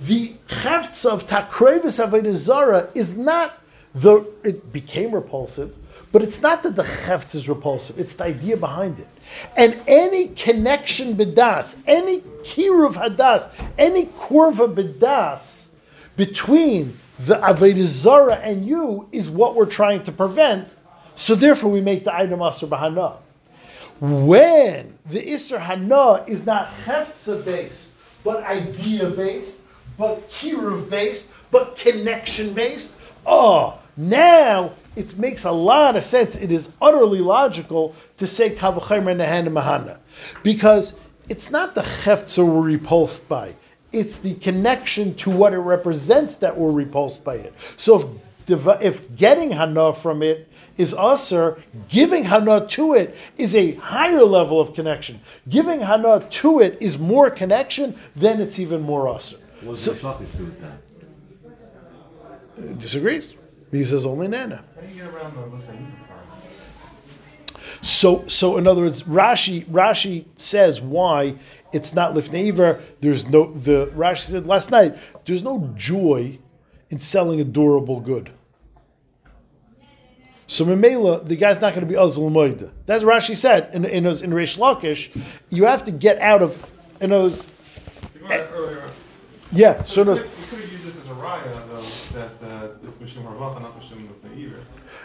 The 0.00 0.34
chefts 0.46 1.04
of 1.04 1.26
takrevis 1.26 2.04
avodah 2.04 2.34
zara 2.34 2.88
is 2.94 3.14
not 3.14 3.58
the. 3.94 4.24
It 4.44 4.72
became 4.72 5.14
repulsive, 5.14 5.74
but 6.10 6.22
it's 6.22 6.40
not 6.40 6.62
that 6.62 6.74
the 6.76 6.84
chefts 6.84 7.34
is 7.34 7.48
repulsive. 7.48 7.98
It's 7.98 8.14
the 8.14 8.24
idea 8.24 8.56
behind 8.56 8.98
it, 8.98 9.08
and 9.56 9.78
any 9.86 10.28
connection 10.28 11.16
bedas, 11.16 11.76
any 11.86 12.20
kiruv 12.42 12.94
hadas, 12.94 13.50
any 13.76 14.06
kurva 14.06 14.74
bedas 14.74 15.66
between 16.16 16.98
the 17.26 17.34
avodah 17.34 17.84
zara 17.84 18.36
and 18.36 18.66
you 18.66 19.06
is 19.12 19.28
what 19.28 19.54
we're 19.54 19.66
trying 19.66 20.02
to 20.04 20.12
prevent. 20.12 20.68
So 21.14 21.34
therefore, 21.34 21.70
we 21.70 21.82
make 21.82 22.04
the 22.04 22.14
item 22.14 22.40
aser 22.40 22.66
bahana. 22.66 23.18
When 24.00 24.98
the 25.10 25.20
Isser 25.20 25.60
Hana 25.60 26.24
is 26.26 26.46
not 26.46 26.68
Heftza 26.86 27.44
based, 27.44 27.92
but 28.24 28.42
idea 28.44 29.10
based, 29.10 29.58
but 30.00 30.26
Kiruv 30.30 30.88
based, 30.88 31.28
but 31.50 31.76
connection 31.76 32.54
based, 32.54 32.92
oh, 33.26 33.78
now 33.98 34.72
it 34.96 35.16
makes 35.18 35.44
a 35.44 35.50
lot 35.50 35.94
of 35.94 36.02
sense. 36.02 36.36
It 36.36 36.50
is 36.50 36.70
utterly 36.80 37.18
logical 37.20 37.94
to 38.16 38.26
say 38.26 38.48
Kavachemer 38.56 39.14
Nehana 39.14 39.50
Mahana. 39.52 39.98
Because 40.42 40.94
it's 41.28 41.50
not 41.50 41.74
the 41.74 41.82
Heftza 41.82 42.44
we're 42.44 42.62
repulsed 42.62 43.28
by, 43.28 43.54
it's 43.92 44.16
the 44.16 44.34
connection 44.36 45.14
to 45.16 45.30
what 45.30 45.52
it 45.52 45.58
represents 45.58 46.36
that 46.36 46.56
we're 46.56 46.72
repulsed 46.72 47.22
by 47.22 47.34
it. 47.34 47.52
So 47.76 48.18
if, 48.48 48.66
if 48.80 49.16
getting 49.16 49.50
Hana 49.50 49.92
from 49.92 50.22
it 50.22 50.48
is 50.78 50.94
usher, 50.94 51.58
giving 51.90 52.24
hana 52.24 52.66
to 52.66 52.94
it 52.94 53.14
is 53.36 53.54
a 53.54 53.74
higher 53.74 54.24
level 54.24 54.58
of 54.58 54.72
connection. 54.72 55.20
Giving 55.50 55.80
hana 55.80 56.26
to 56.30 56.60
it 56.60 56.78
is 56.80 56.98
more 56.98 57.28
connection, 57.28 57.98
then 58.16 58.40
it's 58.40 58.58
even 58.58 58.80
more 58.80 59.06
usher. 59.06 59.36
So- 59.74 59.94
do 59.94 60.44
with 60.44 60.60
that? 60.60 60.78
Disagrees. 62.78 63.34
He 63.70 63.84
says 63.84 64.04
only 64.04 64.28
nana. 64.28 64.64
How 64.74 64.80
do 64.80 64.88
you 64.88 64.94
get 64.94 65.14
around 65.14 65.34
the? 65.34 65.60
So, 67.82 68.26
so 68.26 68.58
in 68.58 68.66
other 68.66 68.82
words, 68.82 69.02
Rashi 69.04 69.66
Rashi 69.66 70.26
says 70.36 70.80
why 70.80 71.36
it's 71.72 71.94
not 71.94 72.14
lifneiver. 72.14 72.80
There's 73.00 73.26
no 73.26 73.52
the 73.52 73.86
Rashi 73.96 74.30
said 74.30 74.46
last 74.46 74.70
night. 74.70 74.96
There's 75.24 75.42
no 75.42 75.72
joy 75.76 76.38
in 76.90 76.98
selling 76.98 77.40
a 77.40 77.44
durable 77.44 78.00
good. 78.00 78.30
So 80.46 80.64
Memela, 80.64 81.26
the 81.26 81.36
guy's 81.36 81.60
not 81.60 81.74
going 81.74 81.86
to 81.86 81.86
be 81.86 81.94
Moida. 81.94 82.70
That's 82.86 83.04
what 83.04 83.22
Rashi 83.22 83.36
said 83.36 83.70
in 83.72 83.84
in, 83.84 84.04
in 84.04 84.30
Reish 84.30 84.58
Lakish. 84.58 85.10
You 85.48 85.64
have 85.64 85.84
to 85.84 85.92
get 85.92 86.18
out 86.18 86.42
of 86.42 86.56
in 87.00 87.12
other 87.12 87.24
words, 87.24 87.42
You 87.42 87.42
went 87.42 87.44
earlier. 87.44 87.59
Yeah. 89.52 89.82
So 89.82 90.04
So 90.04 90.04
no, 90.04 90.12
we 90.14 90.20
could 90.20 90.60
have 90.60 90.72
used 90.72 90.84
this 90.84 90.96
as 90.96 91.06
a 91.06 91.14
raya, 91.14 91.68
though, 91.68 91.86
that 92.12 92.32
uh, 92.42 92.68
this 92.82 92.94
Mishum 92.94 93.24
Harvach, 93.24 93.60
not 93.60 93.78
Lifnei 93.80 94.38
either. 94.38 94.60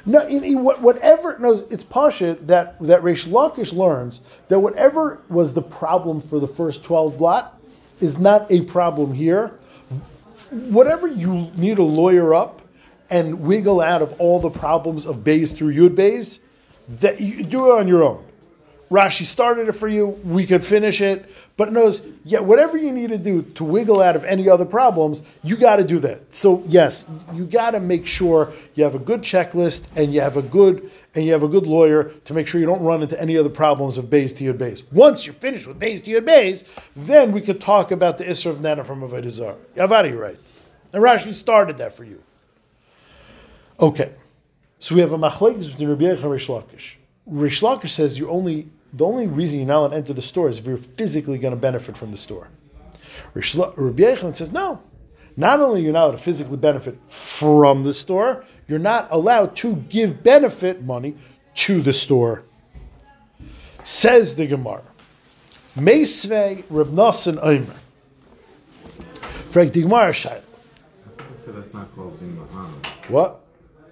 No, 0.06 0.26
in, 0.28 0.44
in 0.44 0.64
what- 0.64 0.82
whatever 0.82 1.38
no, 1.40 1.66
it's 1.70 1.84
pasha 1.84 2.38
that 2.42 2.80
that 2.82 3.02
Reish 3.02 3.26
Lakish 3.28 3.74
learns 3.74 4.22
that 4.48 4.60
whatever 4.60 5.20
was 5.30 5.54
the 5.54 5.62
problem 5.62 6.22
for 6.22 6.40
the 6.40 6.48
first 6.48 6.84
twelve 6.84 7.18
blot 7.18 7.60
is 8.02 8.18
not 8.18 8.50
a 8.52 8.62
problem 8.62 9.14
here. 9.14 9.52
Whatever 10.52 11.08
you 11.08 11.50
need 11.56 11.78
to 11.78 11.84
lawyer 11.84 12.36
up 12.36 12.62
and 13.10 13.40
wiggle 13.40 13.82
out 13.82 14.02
of 14.02 14.14
all 14.20 14.40
the 14.40 14.50
problems 14.50 15.06
of 15.06 15.24
bays 15.24 15.52
through 15.52 15.74
yud 15.74 15.96
bays, 15.96 16.40
that 16.88 17.20
you 17.20 17.44
do 17.44 17.72
it 17.72 17.80
on 17.80 17.88
your 17.88 18.04
own. 18.04 18.24
Rashi 18.92 19.26
started 19.26 19.68
it 19.68 19.74
for 19.74 19.88
you. 19.88 20.08
We 20.24 20.46
could 20.46 20.66
finish 20.66 21.02
it, 21.02 21.30
but 21.58 21.74
knows 21.74 22.02
yeah, 22.24 22.40
whatever 22.40 22.78
you 22.78 22.92
need 22.92 23.10
to 23.10 23.18
do 23.18 23.42
to 23.42 23.64
wiggle 23.64 24.02
out 24.02 24.16
of 24.16 24.24
any 24.24 24.48
other 24.48 24.66
problems, 24.66 25.24
you 25.44 25.58
got 25.58 25.78
to 25.78 25.84
do 25.84 26.00
that. 26.00 26.34
So 26.34 26.64
yes, 26.68 27.06
you 27.34 27.46
got 27.46 27.72
to 27.72 27.80
make 27.80 28.06
sure 28.06 28.54
you 28.76 28.84
have 28.84 28.94
a 28.96 29.00
good 29.00 29.22
checklist 29.22 29.84
and 29.96 30.14
you 30.14 30.22
have 30.22 30.38
a 30.38 30.42
good 30.42 30.92
and 31.16 31.26
you 31.26 31.32
have 31.32 31.44
a 31.44 31.48
good 31.48 31.66
lawyer 31.66 32.12
to 32.26 32.34
make 32.34 32.48
sure 32.48 32.60
you 32.60 32.68
don't 32.68 32.84
run 32.84 33.02
into 33.02 33.20
any 33.20 33.38
other 33.38 33.50
problems 33.50 33.98
of 33.98 34.10
base 34.10 34.34
to 34.34 34.44
your 34.44 34.54
base. 34.54 34.84
Once 34.92 35.26
you're 35.26 35.36
finished 35.36 35.66
with 35.66 35.80
base 35.80 36.02
to 36.02 36.10
your 36.12 36.22
base, 36.22 36.64
then 36.96 37.32
we 37.32 37.42
could 37.42 37.62
talk 37.62 37.92
about 37.92 38.18
the 38.18 38.26
Isra 38.26 38.48
of 38.48 38.62
Nana 38.62 38.84
from 38.84 39.02
Avodah 39.02 39.30
Zarah. 39.30 39.56
Yavari, 39.76 40.18
right? 40.18 40.38
And 40.94 41.02
Rashi 41.02 41.34
started 41.34 41.78
that 41.80 41.96
for 41.96 42.04
you. 42.04 42.22
Okay, 43.80 44.14
so 44.80 44.96
we 44.96 45.02
have 45.02 45.12
a 45.12 45.18
machlekes 45.18 45.68
between 45.68 45.90
Rabbi 45.90 46.06
and 46.06 46.24
Rish 46.24 46.48
Lakish. 46.48 46.94
Rish 47.26 47.62
Lakish 47.62 47.92
says 47.92 48.18
you 48.18 48.30
only 48.30 48.70
the 48.94 49.06
only 49.06 49.28
reason 49.28 49.58
you're 49.60 49.68
not 49.68 49.80
allowed 49.80 49.90
to 49.90 49.96
enter 49.98 50.14
the 50.14 50.22
store 50.22 50.48
is 50.48 50.58
if 50.58 50.66
you're 50.66 50.78
physically 50.78 51.38
going 51.38 51.54
to 51.54 51.60
benefit 51.60 51.98
from 51.98 52.12
the 52.12 52.18
store. 52.18 52.48
Rish 53.34 53.56
Rabbi 53.56 54.32
says 54.32 54.52
no. 54.52 54.82
Not 55.38 55.60
only 55.60 55.82
you're 55.82 55.92
not 55.92 56.06
allowed 56.06 56.18
to 56.18 56.24
physically 56.24 56.56
benefit 56.56 56.98
from 57.10 57.84
the 57.84 57.94
store, 57.94 58.46
you're 58.68 58.80
not 58.80 59.08
allowed 59.12 59.56
to 59.58 59.76
give 59.90 60.24
benefit 60.24 60.84
money 60.84 61.16
to 61.56 61.82
the 61.82 61.92
store. 61.92 62.44
Says 63.84 64.36
the 64.36 64.48
Gemara. 64.48 64.84
Meisvei 65.76 66.64
Reb 66.70 66.88
Nosson 66.88 67.38
Omer. 67.42 67.76
Frank 69.52 69.74
the 69.74 69.82
Gemara 69.82 70.12
Shaila. 70.12 70.42
I 71.20 71.24
said 71.46 71.56
that's 71.56 71.74
not 71.74 71.94
called 71.96 72.18
being 72.20 72.36
Muhammad. 72.38 72.86
What? 73.10 73.45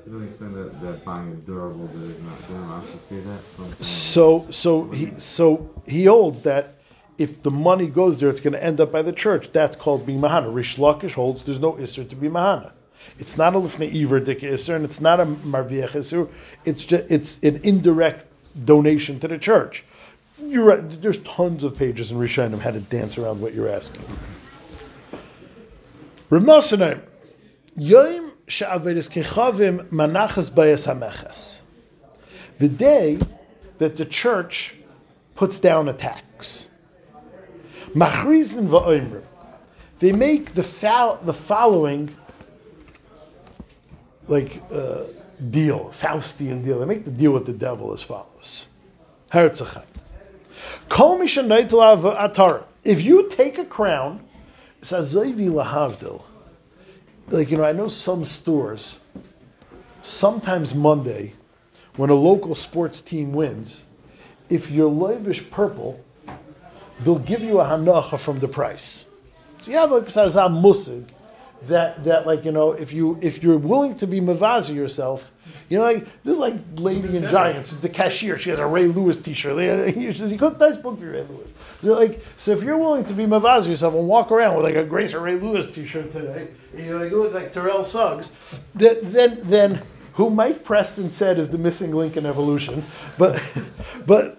You 0.05 0.11
don't 0.11 0.27
explain 0.27 0.53
that, 0.53 0.81
that 0.81 1.05
buying 1.05 1.31
a 1.31 1.35
durable 1.35 1.87
that 1.87 2.09
is 2.09 2.21
not 2.21 2.47
doing. 2.47 2.63
I 2.63 2.85
see 2.85 3.19
that. 3.21 3.39
Something 3.55 3.83
So 3.83 4.47
so 4.49 4.89
he 4.89 5.11
so 5.17 5.69
he 5.85 6.05
holds 6.05 6.41
that 6.41 6.75
if 7.17 7.41
the 7.41 7.51
money 7.51 7.87
goes 7.87 8.19
there, 8.19 8.29
it's 8.29 8.39
going 8.39 8.53
to 8.53 8.63
end 8.63 8.81
up 8.81 8.91
by 8.91 9.01
the 9.01 9.13
church. 9.13 9.51
That's 9.53 9.75
called 9.75 10.05
being 10.05 10.19
mahana. 10.19 10.53
Rish 10.53 10.77
Lakish 10.77 11.13
holds 11.13 11.43
there's 11.43 11.59
no 11.59 11.73
isser 11.73 12.07
to 12.09 12.15
be 12.15 12.27
mahana. 12.27 12.71
It's 13.19 13.37
not 13.37 13.55
a 13.55 13.59
lifnei 13.59 14.03
iver 14.03 14.19
dik 14.19 14.39
isser, 14.39 14.75
and 14.75 14.83
it's 14.83 14.99
not 14.99 15.19
a 15.19 15.25
marviach 15.25 15.91
isser. 15.91 16.29
It's 16.65 16.83
just 16.83 17.03
it's 17.09 17.39
an 17.43 17.61
indirect 17.63 18.25
donation 18.65 19.19
to 19.21 19.27
the 19.27 19.37
church. 19.37 19.85
You're 20.37 20.65
right. 20.65 21.01
There's 21.01 21.19
tons 21.19 21.63
of 21.63 21.77
pages 21.77 22.11
in 22.11 22.17
Rishonim 22.17 22.59
how 22.59 22.71
to 22.71 22.81
dance 22.81 23.17
around 23.17 23.39
what 23.39 23.53
you're 23.53 23.69
asking. 23.69 24.03
Reb 26.29 26.43
Nossonim, 26.43 27.01
Yom 28.43 28.49
she'avedes 28.49 29.09
kechavim 29.09 29.87
manachas 29.89 30.49
bayas 30.49 30.85
hameches. 30.85 31.61
The 32.59 32.67
day 32.67 33.19
that 33.77 33.97
the 33.97 34.05
church 34.05 34.75
puts 35.35 35.59
down 35.59 35.89
a 35.89 35.93
tax. 35.93 36.69
Machrizin 37.95 38.67
va'oimrim. 38.67 39.23
They 39.99 40.11
make 40.11 40.53
the, 40.53 40.63
fol- 40.63 41.19
the 41.23 41.33
following 41.33 42.15
like 44.27 44.61
uh, 44.71 45.03
deal, 45.49 45.93
Faustian 45.99 46.63
deal. 46.63 46.79
They 46.79 46.85
make 46.85 47.05
the 47.05 47.11
deal 47.11 47.31
with 47.31 47.45
the 47.45 47.53
devil 47.53 47.93
as 47.93 48.01
follows. 48.01 48.67
Herzachai. 49.31 49.83
Kol 50.89 51.17
mi 51.17 51.25
shenaitel 51.25 52.17
atar. 52.17 52.63
If 52.83 53.01
you 53.01 53.29
take 53.29 53.57
a 53.57 53.65
crown, 53.65 54.21
it's 54.81 54.91
azavi 54.91 55.49
lahavdil. 55.49 56.21
Like 57.29 57.49
you 57.49 57.57
know, 57.57 57.63
I 57.63 57.71
know 57.71 57.87
some 57.87 58.25
stores. 58.25 58.99
Sometimes 60.01 60.75
Monday, 60.75 61.33
when 61.95 62.09
a 62.09 62.13
local 62.13 62.55
sports 62.55 62.99
team 62.99 63.31
wins, 63.31 63.83
if 64.49 64.69
you're 64.69 64.89
Leibish 64.89 65.49
purple, 65.49 65.99
they'll 67.03 67.19
give 67.19 67.41
you 67.41 67.59
a 67.59 67.63
hanacha 67.63 68.19
from 68.19 68.39
the 68.39 68.47
price. 68.47 69.05
So 69.61 69.71
you 69.71 69.77
have 69.77 69.91
like 69.91 70.05
musig, 70.05 71.05
that 71.67 72.03
that 72.03 72.27
like 72.27 72.43
you 72.43 72.51
know 72.51 72.73
if 72.73 72.91
you 72.91 73.17
if 73.21 73.41
you're 73.41 73.57
willing 73.57 73.95
to 73.97 74.07
be 74.07 74.19
mavazi 74.19 74.75
yourself, 74.75 75.31
You 75.69 75.77
know, 75.77 75.83
like 75.83 76.05
this 76.23 76.33
is 76.33 76.39
like 76.39 76.55
Lady 76.75 77.17
in 77.17 77.27
Giants. 77.29 77.71
Is 77.71 77.81
the 77.81 77.89
cashier? 77.89 78.37
She 78.37 78.49
has 78.49 78.59
a 78.59 78.65
Ray 78.65 78.87
Lewis 78.87 79.17
T-shirt. 79.17 79.95
He 79.95 80.13
says, 80.13 80.31
"He 80.31 80.37
cooked 80.37 80.59
nice 80.59 80.77
book 80.77 80.99
for 80.99 81.05
Ray 81.05 81.23
Lewis." 81.23 81.53
You're 81.81 81.95
like, 81.95 82.23
so 82.37 82.51
if 82.51 82.61
you're 82.61 82.77
willing 82.77 83.05
to 83.05 83.13
be 83.13 83.25
mavaz 83.25 83.67
yourself 83.67 83.93
and 83.93 84.07
walk 84.07 84.31
around 84.31 84.55
with 84.55 84.65
like 84.65 84.75
a 84.75 84.83
Grace 84.83 85.13
or 85.13 85.19
Ray 85.21 85.35
Lewis 85.35 85.73
T-shirt 85.73 86.11
today, 86.11 86.47
and 86.73 86.85
you 86.85 86.97
like 86.97 87.11
you 87.11 87.21
look 87.21 87.33
like 87.33 87.51
Terrell 87.51 87.83
Suggs, 87.83 88.31
then 88.75 88.97
then 89.03 89.39
then 89.43 89.81
who 90.13 90.29
Mike 90.29 90.63
Preston 90.63 91.09
said 91.09 91.39
is 91.39 91.49
the 91.49 91.57
missing 91.57 91.91
link 91.91 92.17
in 92.17 92.25
evolution, 92.25 92.83
but 93.17 93.41
but 94.05 94.37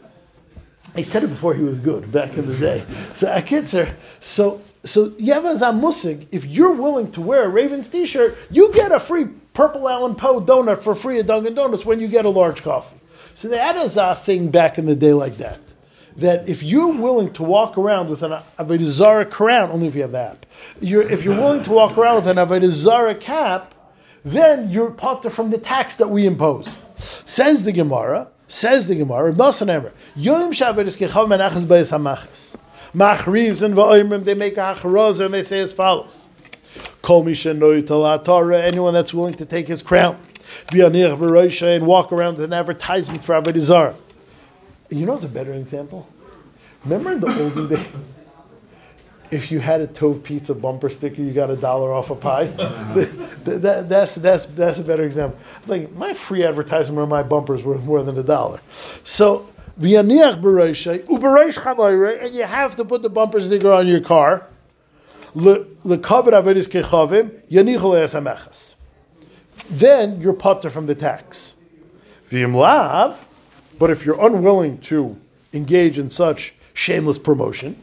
he 0.95 1.03
said 1.03 1.25
it 1.25 1.29
before 1.29 1.55
he 1.55 1.63
was 1.63 1.79
good 1.81 2.11
back 2.13 2.37
in 2.37 2.47
the 2.47 2.57
day. 2.57 2.87
So 3.13 3.27
uh, 3.27 3.41
Akitzer, 3.41 3.93
so 4.21 4.61
so 4.85 5.11
Yeva 5.11 5.57
Musig, 5.81 6.27
if 6.31 6.45
you're 6.45 6.73
willing 6.73 7.11
to 7.13 7.21
wear 7.21 7.45
a 7.45 7.49
Ravens 7.49 7.89
t-shirt, 7.89 8.37
you 8.51 8.73
get 8.73 8.93
a 8.93 9.01
free 9.01 9.27
purple 9.55 9.89
Allen 9.89 10.15
Poe 10.15 10.41
donut 10.41 10.83
for 10.83 10.95
free 10.95 11.19
at 11.19 11.27
Dunkin' 11.27 11.55
Donuts 11.55 11.87
when 11.87 12.01
you 12.01 12.09
get 12.09 12.27
a 12.27 12.31
large 12.31 12.63
coffee. 12.63 12.97
So 13.35 13.49
that 13.49 13.77
is 13.77 13.97
a 13.97 14.15
thing 14.25 14.51
back 14.51 14.79
in 14.79 14.87
the 14.87 14.95
day 14.95 15.13
like 15.13 15.39
that. 15.39 15.59
That 16.17 16.49
if 16.49 16.63
you're 16.63 16.93
willing 16.93 17.33
to 17.33 17.43
walk 17.43 17.79
around 17.79 18.09
with 18.09 18.23
an 18.23 18.39
Avodah 18.59 18.85
Zarah 18.85 19.25
crown, 19.25 19.71
only 19.71 19.89
if 19.89 19.95
you 19.95 20.03
have 20.03 20.13
the 20.13 20.21
app, 20.21 20.47
you're, 20.81 21.03
if 21.03 21.25
you're 21.25 21.37
willing 21.37 21.63
to 21.63 21.71
walk 21.71 21.97
around 21.99 22.17
with 22.17 22.29
an 22.29 22.37
Avodah 22.37 22.71
Zarah 22.71 23.15
cap, 23.15 23.75
then 24.25 24.71
you're 24.71 24.91
potter 24.91 25.31
from 25.31 25.51
the 25.51 25.59
tax 25.59 25.97
that 25.97 26.09
we 26.09 26.27
impose. 26.27 26.79
Says 27.25 27.63
the 27.63 27.73
Gemara, 27.73 28.29
says 28.49 28.87
the 28.87 28.95
Gemara, 28.95 29.33
Yom 29.33 30.53
menachas 30.53 31.65
beis. 31.67 32.57
Machriz 32.95 33.63
and 33.63 33.75
va'oimrim, 33.75 34.25
they 34.25 34.35
make 34.35 34.57
a 34.57 34.75
hacharaz 34.75 35.25
and 35.25 35.35
they 35.35 35.43
say 35.43 35.61
as 35.61 35.73
follows. 35.73 36.29
Kol 37.03 37.25
Torah, 37.25 38.63
anyone 38.63 38.95
that's 38.95 39.13
willing 39.13 39.35
to 39.35 39.45
take 39.45 39.69
his 39.69 39.83
crown, 39.83 40.19
and 40.73 41.87
walk 41.87 42.13
around 42.13 42.37
with 42.37 42.45
an 42.45 42.53
advertisement 42.53 43.25
for 43.25 43.41
Avodah 43.41 43.61
Zarah. 43.61 43.97
You 44.91 45.07
know 45.07 45.13
what's 45.13 45.25
a 45.25 45.29
better 45.29 45.55
example? 45.55 46.09
Remember 46.85 47.13
in 47.13 47.21
the 47.21 47.43
olden 47.43 47.69
days, 47.69 47.87
if 49.31 49.51
you 49.51 49.59
had 49.59 49.81
a 49.81 49.87
Tove 49.87 50.23
Pizza 50.23 50.55
bumper 50.55 50.89
sticker, 50.89 51.21
you 51.23 51.33
got 51.33 51.51
a 51.51 51.57
dollar 51.57 51.93
off 51.93 52.11
a 52.11 52.15
pie. 52.15 52.45
that, 52.95 53.63
that, 53.63 53.89
that's, 53.89 54.15
that's, 54.17 54.47
that's 54.47 54.79
a 54.79 54.85
better 54.85 55.05
example. 55.05 55.39
It's 55.61 55.69
like 55.69 55.91
my 55.93 56.15
free 56.15 56.45
advertisement 56.45 57.01
on 57.01 57.09
my 57.09 57.23
bumpers 57.23 57.63
worth 57.63 57.83
more 57.83 58.03
than 58.03 58.19
a 58.19 58.23
dollar. 58.23 58.61
So, 59.03 59.49
v'yaniach 59.81 60.37
and 62.25 62.35
you 62.35 62.43
have 62.43 62.77
to 62.77 62.85
put 62.85 63.03
the 63.03 63.09
bumper 63.09 63.41
sticker 63.41 63.73
on 63.73 63.87
your 63.87 64.01
car. 64.01 64.47
L'kavod 65.35 66.33
avedis 66.33 66.69
kechavim, 66.69 67.31
yanichol 67.51 67.95
esamechas. 67.95 68.75
Then 69.71 70.21
you're 70.21 70.33
putter 70.33 70.71
from 70.71 70.87
the 70.87 70.95
tax. 70.95 71.55
V'yimlav, 72.31 73.17
but 73.79 73.91
if 73.91 74.05
you're 74.05 74.25
unwilling 74.25 74.79
to 74.83 75.17
engage 75.53 75.99
in 75.99 76.09
such 76.09 76.55
shameless 76.75 77.19
promotion, 77.19 77.77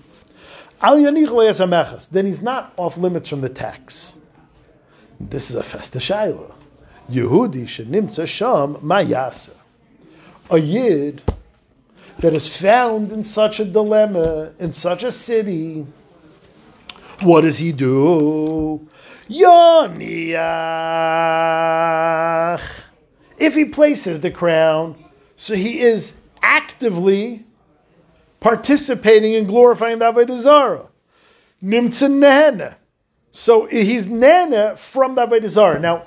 Al 0.81 0.98
yanich 0.98 2.07
Then 2.10 2.25
he's 2.25 2.41
not 2.41 2.74
off 2.77 2.98
limits 2.98 3.29
from 3.29 3.41
the 3.41 3.50
tax. 3.50 4.15
This 5.19 5.50
is 5.51 5.55
a 5.55 5.63
festa 5.63 6.00
shayla. 6.00 6.51
Yehudi 7.10 7.65
shenimtza 7.65 8.25
sham 8.25 8.75
mayasa. 8.75 9.53
A 10.50 10.57
yid 10.57 11.21
that 12.20 12.34
is 12.34 12.56
found 12.56 13.12
in 13.12 13.24
such 13.24 13.60
a 13.60 13.65
dilemma 13.65 14.51
in 14.60 14.74
such 14.74 15.03
a 15.03 15.12
city. 15.12 15.86
What 17.22 17.41
does 17.41 17.58
he 17.58 17.72
do? 17.72 18.88
Yoniach. 19.30 20.41
If 23.38 23.56
he 23.56 23.65
places 23.65 24.20
the 24.20 24.32
crown, 24.32 24.96
so 25.36 25.56
he 25.56 25.82
is 25.82 26.15
actively 26.41 27.46
participating 28.39 29.34
in 29.34 29.46
glorifying 29.46 30.00
the 30.00 30.12
Avodah 30.12 30.39
Zarah. 30.39 30.88
Nehena. 31.63 32.75
So 33.32 33.65
he's 33.68 34.08
nana 34.08 34.75
from 34.75 35.16
the 35.16 35.25
Avodah. 35.25 35.79
Now, 35.79 36.05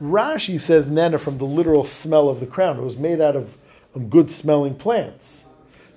Rashi 0.00 0.58
says 0.60 0.86
nana 0.86 1.18
from 1.18 1.38
the 1.38 1.44
literal 1.44 1.84
smell 1.84 2.28
of 2.28 2.40
the 2.40 2.46
crown. 2.46 2.78
It 2.78 2.82
was 2.82 2.96
made 2.96 3.20
out 3.20 3.36
of 3.36 3.48
good 4.08 4.30
smelling 4.30 4.74
plants. 4.74 5.41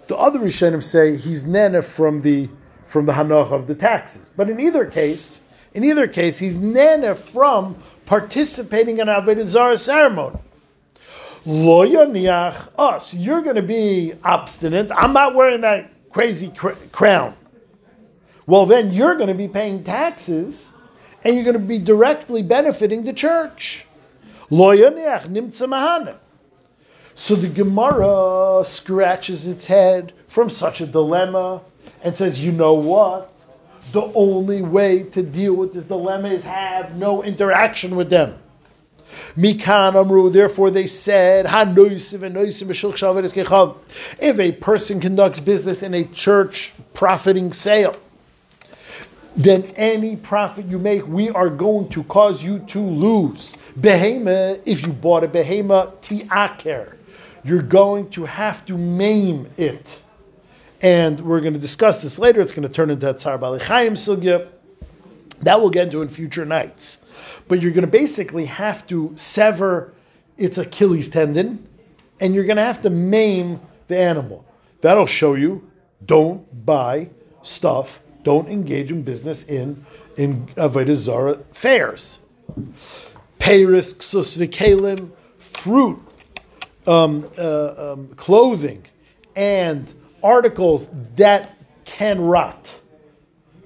The 0.08 0.18
other 0.18 0.40
Rishonim 0.40 0.84
say 0.84 1.18
he's 1.18 1.46
nana 1.46 1.82
from 1.82 2.22
the 2.22 2.50
from 2.88 3.06
the 3.06 3.14
hanoch 3.14 3.52
of 3.52 3.68
the 3.68 3.76
taxes. 3.76 4.30
But 4.38 4.50
in 4.50 4.60
either 4.60 4.86
case, 4.86 5.42
in 5.74 5.84
either 5.84 6.08
case, 6.08 6.38
he's 6.38 6.58
nana 6.58 7.16
from 7.16 7.76
participating 8.06 9.00
in 9.00 9.08
Avodah 9.08 9.44
Zarah 9.44 9.78
ceremony. 9.78 10.38
Lo 11.46 11.86
yaniach 11.86 12.70
us. 12.78 13.14
You're 13.14 13.42
going 13.42 13.56
to 13.56 13.62
be 13.62 14.14
obstinate. 14.24 14.92
I'm 14.96 15.14
not 15.14 15.36
wearing 15.36 15.62
that 15.62 15.92
crazy 16.12 16.50
cr- 16.50 16.70
crown. 16.92 17.36
Well, 18.48 18.66
then 18.66 18.94
you're 18.94 19.16
going 19.16 19.28
to 19.28 19.36
be 19.36 19.48
paying 19.48 19.84
taxes, 19.84 20.70
and 21.24 21.36
you're 21.36 21.44
going 21.44 21.54
to 21.54 21.60
be 21.60 21.80
directly 21.80 22.44
benefiting 22.44 23.04
the 23.04 23.14
church. 23.14 23.86
Lo 24.50 24.76
yaniach 24.76 25.28
nimtza 25.28 25.68
mahana. 25.68 26.18
So 27.18 27.34
the 27.34 27.48
Gemara 27.48 28.64
scratches 28.66 29.48
its 29.48 29.66
head 29.66 30.12
from 30.28 30.50
such 30.50 30.82
a 30.82 30.86
dilemma 30.86 31.62
and 32.04 32.16
says, 32.16 32.38
you 32.40 32.52
know 32.52 32.74
what? 32.74 33.32
The 33.94 34.12
only 34.14 34.62
way 34.62 35.04
to 35.04 35.24
deal 35.24 35.54
with 35.54 35.74
this 35.74 35.86
dilemma 35.86 36.28
is 36.28 36.44
have 36.44 36.98
no 36.98 37.24
interaction 37.24 37.96
with 37.96 38.10
them. 38.10 38.38
Mikan 39.38 39.96
Amru, 39.96 40.30
therefore 40.30 40.70
they 40.72 40.88
said, 40.88 41.46
If 44.20 44.40
a 44.40 44.52
person 44.52 45.00
conducts 45.00 45.40
business 45.40 45.84
in 45.84 45.94
a 45.94 46.04
church 46.06 46.74
profiting 46.94 47.54
sale, 47.54 47.96
then 49.38 49.64
any 49.76 50.18
profit 50.18 50.66
you 50.66 50.80
make, 50.80 51.08
we 51.08 51.30
are 51.30 51.50
going 51.50 51.88
to 51.90 52.04
cause 52.06 52.44
you 52.44 52.60
to 52.60 52.80
lose. 52.80 53.56
Behema, 53.80 54.62
if 54.66 54.86
you 54.86 54.92
bought 54.92 55.24
a 55.24 55.28
behema, 55.28 55.94
tiaker, 56.02 56.96
you're 57.46 57.62
going 57.62 58.10
to 58.12 58.26
have 58.26 58.66
to 58.66 58.78
maim 58.78 59.48
it. 59.58 60.02
And 60.82 61.20
we're 61.22 61.42
going 61.42 61.54
to 61.54 61.60
discuss 61.60 62.02
this 62.02 62.20
later. 62.20 62.42
It's 62.42 62.52
going 62.52 62.68
to 62.68 62.74
turn 62.74 62.90
into 62.90 63.10
a 63.10 63.14
Tsar 63.14 63.38
Balichayim 63.38 63.94
Sugya. 63.94 64.50
That 65.42 65.60
we'll 65.60 65.70
get 65.70 65.86
into 65.86 66.02
in 66.02 66.10
future 66.10 66.46
nights 66.46 66.98
but 67.48 67.62
you're 67.62 67.72
going 67.72 67.86
to 67.86 67.92
basically 67.92 68.46
have 68.46 68.86
to 68.88 69.12
sever 69.16 69.94
its 70.38 70.58
Achilles 70.58 71.08
tendon 71.08 71.68
and 72.20 72.34
you're 72.34 72.46
going 72.46 72.58
to 72.58 72.64
have 72.64 72.82
to 72.82 72.90
maim 72.90 73.60
the 73.88 73.98
animal. 73.98 74.46
That'll 74.82 75.06
show 75.06 75.36
you 75.36 75.70
don't 76.06 76.66
buy 76.66 77.10
stuff, 77.44 78.00
don't 78.24 78.48
engage 78.48 78.92
in 78.92 79.04
business 79.04 79.44
in, 79.44 79.86
in 80.18 80.48
Avodah 80.56 81.44
fairs. 81.54 82.20
Peiris, 83.40 83.96
ksus 83.96 84.38
v'kelim, 84.38 85.12
fruit, 85.40 86.02
um, 86.88 87.30
uh, 87.38 87.94
um, 87.94 88.08
clothing, 88.16 88.84
and 89.36 89.94
articles 90.24 90.88
that 91.16 91.58
can 91.86 92.20
rot 92.20 92.80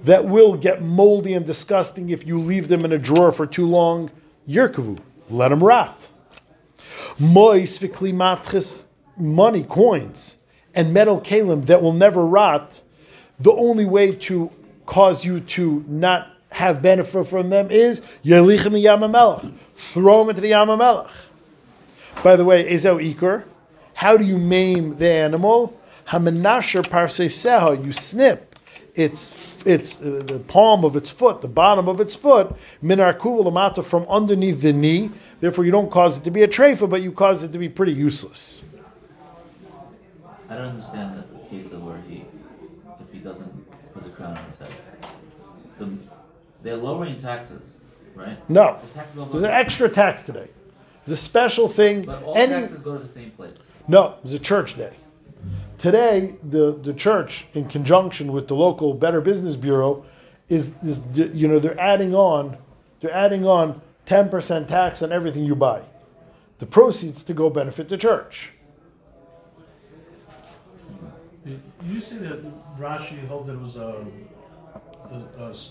that 0.04 0.24
will 0.24 0.56
get 0.56 0.82
moldy 0.82 1.34
and 1.34 1.46
disgusting 1.46 2.10
if 2.10 2.26
you 2.26 2.40
leave 2.40 2.68
them 2.68 2.86
in 2.86 2.94
a 2.94 2.98
drawer 2.98 3.32
for 3.32 3.46
too 3.46 3.66
long, 3.66 4.10
yirkavu, 4.48 5.00
let 5.30 5.50
them 5.50 5.64
rot. 5.64 6.08
Mois 7.18 7.78
v'klimatris, 7.80 8.86
money, 9.18 9.64
coins, 9.64 10.38
and 10.76 10.94
metal 10.94 11.20
kalim 11.20 11.66
that 11.66 11.82
will 11.82 11.94
never 11.94 12.26
rot, 12.26 12.82
the 13.40 13.52
only 13.52 13.86
way 13.86 14.14
to 14.14 14.50
cause 14.86 15.26
you 15.26 15.40
to 15.42 15.84
not 15.88 16.34
have 16.52 16.82
benefit 16.82 17.28
from 17.28 17.50
them 17.50 17.70
is 17.70 18.02
yalichem 18.24 18.74
yamamelech. 18.82 19.54
Throw 19.94 20.20
them 20.20 20.30
into 20.30 20.42
the 20.42 20.52
yamamelech. 20.52 21.10
By 22.24 22.36
the 22.36 22.44
way, 22.44 22.70
Ezel 22.70 23.00
Iker, 23.02 23.44
how 23.94 24.18
do 24.18 24.26
you 24.26 24.38
maim 24.38 24.98
the 24.98 25.10
animal? 25.10 25.80
Hamenasher 26.08 26.88
parseseha, 26.90 27.84
you 27.84 27.94
snip 27.94 28.56
its 28.96 29.36
its 29.66 30.02
uh, 30.02 30.24
the 30.26 30.40
palm 30.40 30.84
of 30.84 30.96
its 30.96 31.10
foot, 31.10 31.42
the 31.42 31.48
bottom 31.48 31.88
of 31.88 32.02
its 32.02 32.16
foot, 32.16 32.54
minar 32.82 33.14
lamata 33.14 33.84
from 33.84 34.04
underneath 34.10 34.62
the 34.62 34.74
knee. 34.74 35.12
Therefore, 35.40 35.66
you 35.66 35.72
don't 35.72 35.92
cause 35.92 36.18
it 36.18 36.24
to 36.26 36.32
be 36.32 36.44
a 36.44 36.48
treifa, 36.48 36.90
but 36.90 37.02
you 37.02 37.12
cause 37.12 37.44
it 37.44 37.52
to 37.54 37.58
be 37.58 37.70
pretty 37.70 37.94
useless. 37.94 38.64
I 40.50 40.56
don't 40.56 40.70
understand 40.70 41.24
the 41.32 41.50
case 41.50 41.72
of 41.72 41.84
where 41.84 42.02
he, 42.08 42.26
if 43.00 43.14
he 43.14 43.20
doesn't 43.20 43.94
put 43.94 44.04
the 44.04 44.10
crown 44.10 44.38
on 44.38 44.46
his 44.46 44.58
head, 44.58 44.74
the, 45.78 45.98
they're 46.64 46.76
lowering 46.76 47.22
taxes, 47.22 47.74
right? 48.16 48.38
No, 48.50 48.80
The 48.82 48.94
taxes 48.94 49.28
there's 49.32 49.44
an 49.44 49.52
extra 49.52 49.88
tax 49.88 50.24
today. 50.24 50.50
There's 51.10 51.20
a 51.20 51.24
special 51.24 51.68
thing. 51.68 52.04
But 52.04 52.22
all 52.24 52.38
Any 52.38 52.54
taxes 52.54 52.82
go 52.82 52.96
to 52.98 53.04
the 53.04 53.12
same 53.12 53.32
place. 53.32 53.56
no, 53.88 54.16
it's 54.24 54.34
a 54.34 54.40
church 54.40 54.76
day. 54.76 54.94
Today, 55.80 56.36
the, 56.44 56.74
the 56.84 56.94
church, 56.94 57.46
in 57.56 57.68
conjunction 57.68 58.32
with 58.32 58.48
the 58.48 58.54
local 58.54 58.94
Better 58.94 59.20
Business 59.22 59.56
Bureau, 59.56 60.06
is, 60.50 60.72
is 60.84 61.00
you 61.16 61.48
know 61.48 61.58
they're 61.58 61.80
adding 61.80 62.14
on 62.14 62.58
they're 63.02 63.14
adding 63.14 63.46
on 63.46 63.82
ten 64.06 64.30
percent 64.30 64.68
tax 64.68 65.02
on 65.02 65.12
everything 65.12 65.44
you 65.46 65.56
buy. 65.56 65.82
the 66.60 66.66
proceeds 66.66 67.24
to 67.24 67.34
go 67.34 67.50
benefit 67.50 67.88
the 67.90 67.98
church. 67.98 68.50
You 71.46 71.60
you 71.86 72.02
say 72.02 72.18
that 72.18 72.44
Rashi 72.80 73.26
held 73.28 73.48
that 73.48 73.54
it 73.54 73.60
was 73.60 73.76
a 73.78 74.06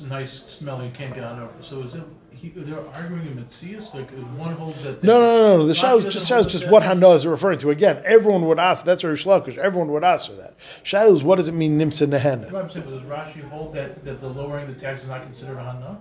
nice 0.04 0.42
smelling 0.48 0.90
you 0.90 0.96
can't 0.96 1.14
get 1.14 1.24
on 1.24 1.38
over. 1.40 1.52
So 1.60 1.82
is 1.82 1.94
it 1.94 2.02
he, 2.38 2.48
they're 2.50 2.86
arguing 2.90 3.26
in 3.26 3.44
Metzias? 3.44 3.92
Like 3.94 4.10
one 4.38 4.54
holds 4.54 4.82
that. 4.82 5.02
No, 5.02 5.18
no, 5.20 5.36
no, 5.36 5.56
no. 5.58 5.66
The 5.66 5.72
Rashi 5.72 5.76
Shiloh 5.76 6.00
just 6.10 6.26
says 6.26 6.46
just 6.46 6.68
what 6.68 6.82
Hana 6.82 7.10
is 7.10 7.26
referring 7.26 7.58
to. 7.60 7.70
Again, 7.70 8.02
everyone 8.04 8.46
would 8.46 8.58
ask. 8.58 8.84
That's 8.84 9.02
very 9.02 9.16
Shlokish. 9.16 9.58
Everyone 9.58 9.90
would 9.92 10.04
ask 10.04 10.30
for 10.30 10.36
that. 10.36 10.54
Shiloh 10.84 11.14
is 11.14 11.22
what 11.22 11.36
does 11.36 11.48
it 11.48 11.52
mean 11.52 11.78
Nimsa 11.78 12.06
Nehena? 12.06 12.50
What 12.50 12.64
I'm 12.64 12.70
saying, 12.70 12.86
but 12.88 12.92
does 12.92 13.02
Rashi 13.02 13.48
hold 13.48 13.74
that, 13.74 14.04
that 14.04 14.20
the 14.20 14.28
lowering 14.28 14.72
the 14.72 14.78
tax 14.78 15.02
is 15.02 15.08
not 15.08 15.22
considered 15.22 15.58
a 15.58 15.64
hana? 15.64 15.98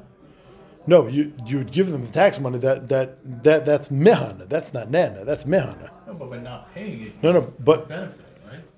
No, 0.87 1.07
you 1.07 1.33
you 1.45 1.57
would 1.57 1.71
give 1.71 1.91
them 1.91 2.05
the 2.05 2.11
tax 2.11 2.39
money. 2.39 2.59
That 2.59 2.87
that 2.87 3.43
that 3.43 3.65
that's 3.65 3.89
mehana. 3.89 4.47
That's 4.47 4.73
not 4.73 4.89
nana. 4.89 5.25
That's 5.25 5.43
mehana. 5.43 5.89
No, 6.07 6.13
but 6.13 6.29
by 6.29 6.37
not 6.37 6.73
paying 6.73 7.07
it, 7.07 7.23
No, 7.23 7.33
no, 7.33 7.53
but 7.59 7.89
benefiting, 7.89 8.23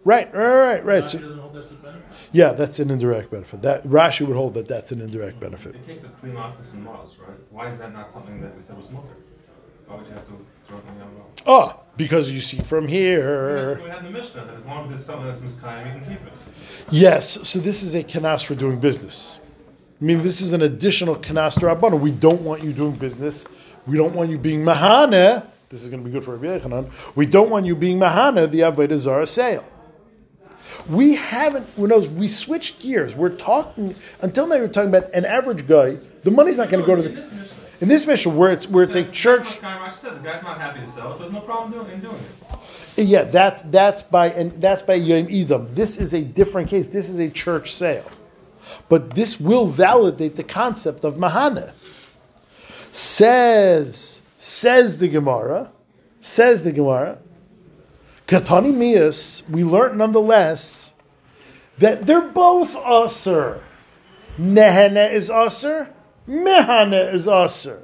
right? 0.06 0.34
right, 0.34 0.36
right, 0.36 0.86
right. 0.86 1.04
Rashi 1.04 1.08
So, 1.10 1.20
doesn't 1.20 1.38
hold 1.40 1.56
that's 1.56 1.72
a 1.72 1.76
benefit. 1.76 2.04
yeah, 2.32 2.54
that's 2.54 2.80
an 2.80 2.90
indirect 2.90 3.32
benefit. 3.32 3.62
That 3.62 3.86
Rashi 3.86 4.26
would 4.28 4.36
hold 4.36 4.54
that 4.56 4.68
that's 4.68 4.92
an 4.92 5.02
indirect 5.02 5.40
benefit. 5.40 5.76
In 5.76 5.84
case 5.84 6.04
of 6.04 6.18
clean 6.20 6.36
office 6.36 6.72
and 6.74 6.84
Mars, 6.84 7.10
right? 7.20 7.38
Why 7.52 7.70
is 7.72 7.78
that 7.80 7.94
not 7.94 8.12
something 8.12 8.42
that 8.42 8.56
we 8.58 8.64
said 8.64 8.78
was 8.78 8.90
mutter? 8.92 9.16
Why 9.88 9.98
would 9.98 10.08
you 10.08 10.14
have 10.14 10.26
to 10.28 10.34
throw 10.68 10.78
it 10.78 10.84
in 10.88 11.00
the? 11.00 11.06
Oh, 11.46 11.80
because 11.98 12.30
you 12.30 12.42
see 12.42 12.60
from 12.60 12.88
here. 12.88 13.80
We 13.84 13.90
had 13.90 14.06
the 14.06 14.12
Mishnah 14.12 14.46
that 14.46 14.56
as 14.56 14.66
long 14.66 14.92
as 14.92 14.98
it's 15.00 15.06
something 15.06 15.26
that's 15.26 15.40
miskayim, 15.40 15.94
you 15.96 16.02
can 16.02 16.10
keep 16.10 16.28
it. 16.28 16.34
Yes, 16.92 17.40
so 17.48 17.60
this 17.60 17.82
is 17.82 17.96
a 17.96 18.04
kanas 18.04 18.46
for 18.46 18.56
doing 18.56 18.80
business. 18.80 19.40
I 20.02 20.06
mean, 20.06 20.22
this 20.22 20.42
is 20.42 20.54
an 20.54 20.62
additional 20.62 21.16
kanas 21.16 21.56
to 21.56 21.62
Rabbana. 21.66 22.00
We 22.00 22.12
don't 22.12 22.42
want 22.42 22.64
you 22.64 22.72
doing 22.72 22.94
business. 22.94 23.46
We 23.88 23.98
don't 23.98 24.14
want 24.14 24.30
you 24.30 24.38
being 24.38 24.62
mahana. 24.64 25.46
This 25.70 25.82
is 25.84 25.90
going 25.90 26.02
to 26.04 26.06
be 26.06 26.12
good 26.12 26.24
for 26.24 26.36
Rabbi 26.36 26.60
Yechanan. 26.60 26.90
We 27.16 27.26
don't 27.26 27.50
want 27.50 27.66
you 27.66 27.76
being 27.76 27.98
mahana, 28.00 28.50
the 28.50 28.60
Avodah 28.62 28.98
Zarah 28.98 29.28
sale. 29.28 29.66
We 30.88 31.16
haven't, 31.16 31.68
who 31.76 31.88
knows, 31.88 32.08
we 32.08 32.28
switched 32.28 32.80
gears. 32.80 33.16
We're 33.16 33.36
talking, 33.36 33.96
until 34.22 34.48
now 34.48 34.56
you're 34.56 34.68
talking 34.68 34.90
about 34.90 35.14
an 35.14 35.26
average 35.26 35.68
guy. 35.68 35.98
The 36.24 36.32
money's 36.32 36.58
not 36.58 36.70
going 36.70 36.82
to 36.82 36.88
go 36.88 36.96
to 36.96 37.02
the, 37.02 37.50
in 37.82 37.88
this 37.88 38.06
Mishnah 38.06 38.34
where 38.34 38.52
it's, 38.52 38.68
where 38.68 38.84
it's 38.84 38.96
a 38.96 39.04
Said, 39.04 39.14
church. 39.14 39.46
Rashi 39.62 39.94
says 39.94 40.18
the 40.18 40.24
guy's 40.24 40.44
not 40.44 40.60
happy 40.60 40.82
to 40.82 40.88
sell 40.88 41.14
so 41.14 41.20
there's 41.20 41.32
no 41.32 41.42
problem 41.42 41.72
doing, 41.72 41.92
in 41.94 42.02
doing 42.02 42.16
it. 42.98 43.08
Yeah, 43.08 43.24
that's 43.24 43.62
that's 43.68 44.02
by 44.02 44.32
and 44.32 44.62
that's 44.62 44.82
by 44.82 44.96
Yom 44.96 45.28
Edom. 45.30 45.74
This 45.74 45.96
is 45.96 46.14
a 46.14 46.22
different 46.22 46.70
case. 46.70 46.90
This 46.90 47.08
is 47.08 47.18
a 47.18 47.30
church 47.30 47.74
sale, 47.74 48.10
but 48.90 49.16
this 49.16 49.40
will 49.40 49.68
validate 49.68 50.36
the 50.36 50.44
concept 50.44 51.06
of 51.06 51.16
mahana. 51.16 51.72
Says 52.92 54.22
says 54.38 54.98
the 54.98 55.08
Gemara, 55.08 55.72
says 56.20 56.62
the 56.62 56.74
Gemara. 56.74 57.18
Katani 58.30 58.72
mias. 58.72 59.42
We 59.50 59.64
learn 59.64 59.98
nonetheless 59.98 60.94
that 61.80 62.06
they're 62.06 62.30
both 62.30 62.76
usher. 62.76 63.64
Nehene 64.38 65.12
is 65.12 65.32
usher. 65.32 65.92
Mehana 66.28 67.12
is 67.12 67.28
usher. 67.28 67.84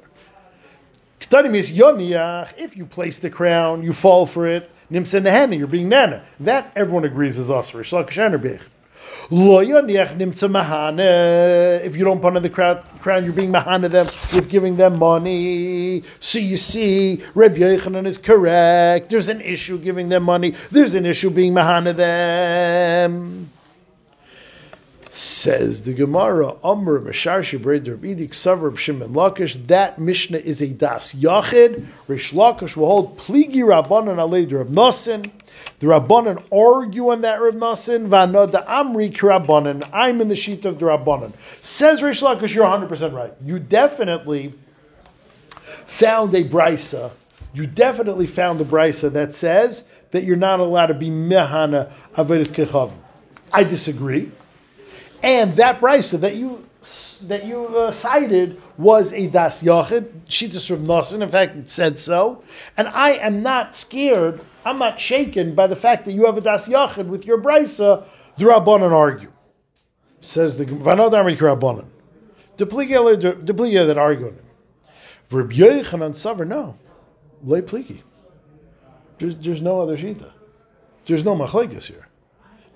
Ketani 1.18 1.50
means 1.50 1.72
yoniach. 1.72 2.56
If 2.56 2.76
you 2.76 2.86
place 2.86 3.18
the 3.18 3.28
crown, 3.28 3.82
you 3.82 3.92
fall 3.92 4.24
for 4.24 4.46
it. 4.46 4.70
Nimsa 4.88 5.20
nehena, 5.20 5.58
you're 5.58 5.66
being 5.66 5.88
nana. 5.88 6.24
That 6.38 6.70
everyone 6.76 7.04
agrees 7.04 7.38
is 7.38 7.50
usher. 7.50 7.82
If 9.28 9.42
you 11.96 12.04
don't 12.04 12.20
on 12.36 12.42
the 12.42 12.50
crown, 12.50 13.24
you're 13.24 13.32
being 13.32 13.52
mahana 13.52 13.90
them 13.90 14.06
with 14.32 14.48
giving 14.48 14.76
them 14.76 14.98
money. 14.98 16.04
So 16.20 16.38
you 16.38 16.56
see, 16.56 17.22
Reb 17.34 17.56
Yochanan 17.56 18.06
is 18.06 18.18
correct. 18.18 19.10
There's 19.10 19.28
an 19.28 19.40
issue 19.40 19.78
giving 19.78 20.08
them 20.08 20.22
money. 20.22 20.54
There's 20.70 20.94
an 20.94 21.06
issue 21.06 21.30
being 21.30 21.54
mahana 21.54 21.96
them. 21.96 23.50
Says 25.16 25.82
the 25.84 25.94
Gemara, 25.94 26.56
Amr 26.62 27.00
Mashar 27.00 27.40
Shibred 27.40 27.86
Rabbidik 27.86 28.32
Savar 28.32 28.76
Shimon 28.76 29.14
Lakish. 29.14 29.66
That 29.66 29.98
Mishnah 29.98 30.36
is 30.36 30.60
a 30.60 30.66
das 30.66 31.14
Yachid. 31.14 31.86
Rish 32.06 32.34
Lakish 32.34 32.76
will 32.76 32.86
hold 32.86 33.18
Pligi 33.18 33.62
Rabbanan 33.62 34.16
Alei 34.18 34.52
Rav 34.52 34.66
Nasin. 34.66 35.30
The 35.78 35.86
Rabbanan 35.86 36.44
argue 36.52 37.08
on 37.08 37.22
that 37.22 37.40
Rav 37.40 37.54
Nasin. 37.54 38.10
Amri 38.10 39.10
Rabbanan. 39.10 39.88
I'm 39.90 40.20
in 40.20 40.28
the 40.28 40.36
sheet 40.36 40.66
of 40.66 40.78
the 40.78 40.84
Rabbanan. 40.84 41.32
Says 41.62 42.02
Rish 42.02 42.20
Lakish, 42.20 42.52
you're 42.52 42.64
100 42.64 42.86
percent 42.86 43.14
right. 43.14 43.32
You 43.42 43.58
definitely 43.58 44.52
found 45.86 46.34
a 46.34 46.46
brisa. 46.46 47.10
You 47.54 47.66
definitely 47.66 48.26
found 48.26 48.60
a 48.60 48.66
brisa 48.66 49.10
that 49.14 49.32
says 49.32 49.84
that 50.10 50.24
you're 50.24 50.36
not 50.36 50.60
allowed 50.60 50.88
to 50.88 50.94
be 50.94 51.08
mehana 51.08 51.90
avedis 52.18 52.50
kechav. 52.50 52.92
I 53.50 53.64
disagree. 53.64 54.30
And 55.22 55.54
that 55.56 55.80
brisa 55.80 56.20
that 56.20 56.36
you 56.36 56.64
that 57.22 57.46
you 57.46 57.66
uh, 57.66 57.92
cited 57.92 58.60
was 58.76 59.12
a 59.12 59.26
das 59.28 59.62
yachid. 59.62 60.10
Shittas 60.28 60.68
from 60.68 60.86
Nosson, 60.86 61.22
in 61.22 61.30
fact, 61.30 61.56
it 61.56 61.68
said 61.68 61.98
so. 61.98 62.42
And 62.76 62.88
I 62.88 63.12
am 63.12 63.42
not 63.42 63.74
scared. 63.74 64.40
I'm 64.64 64.78
not 64.78 65.00
shaken 65.00 65.54
by 65.54 65.66
the 65.66 65.76
fact 65.76 66.04
that 66.04 66.12
you 66.12 66.26
have 66.26 66.36
a 66.36 66.40
das 66.40 66.68
yachid 66.68 67.06
with 67.06 67.24
your 67.24 67.40
brisa. 67.40 68.04
The 68.36 68.44
rabbanon 68.44 68.92
argue. 68.92 69.32
Says 70.20 70.56
the 70.56 70.66
Vanod 70.66 71.12
Amrik 71.12 71.38
Rabbanon. 71.38 71.86
The 72.56 72.66
pliga 72.66 73.86
that 73.86 73.98
argue 73.98 74.26
on 74.26 74.32
him. 74.32 74.44
Rabbi 75.30 75.54
Yochanan 75.54 76.12
Savar, 76.12 76.46
no. 76.46 76.76
Lay 77.42 77.60
pligi. 77.60 78.02
There's, 79.18 79.36
there's 79.36 79.62
no 79.62 79.80
other 79.80 79.96
shita. 79.96 80.30
There's 81.06 81.24
no 81.24 81.36
machlekes 81.36 81.84
here. 81.84 82.06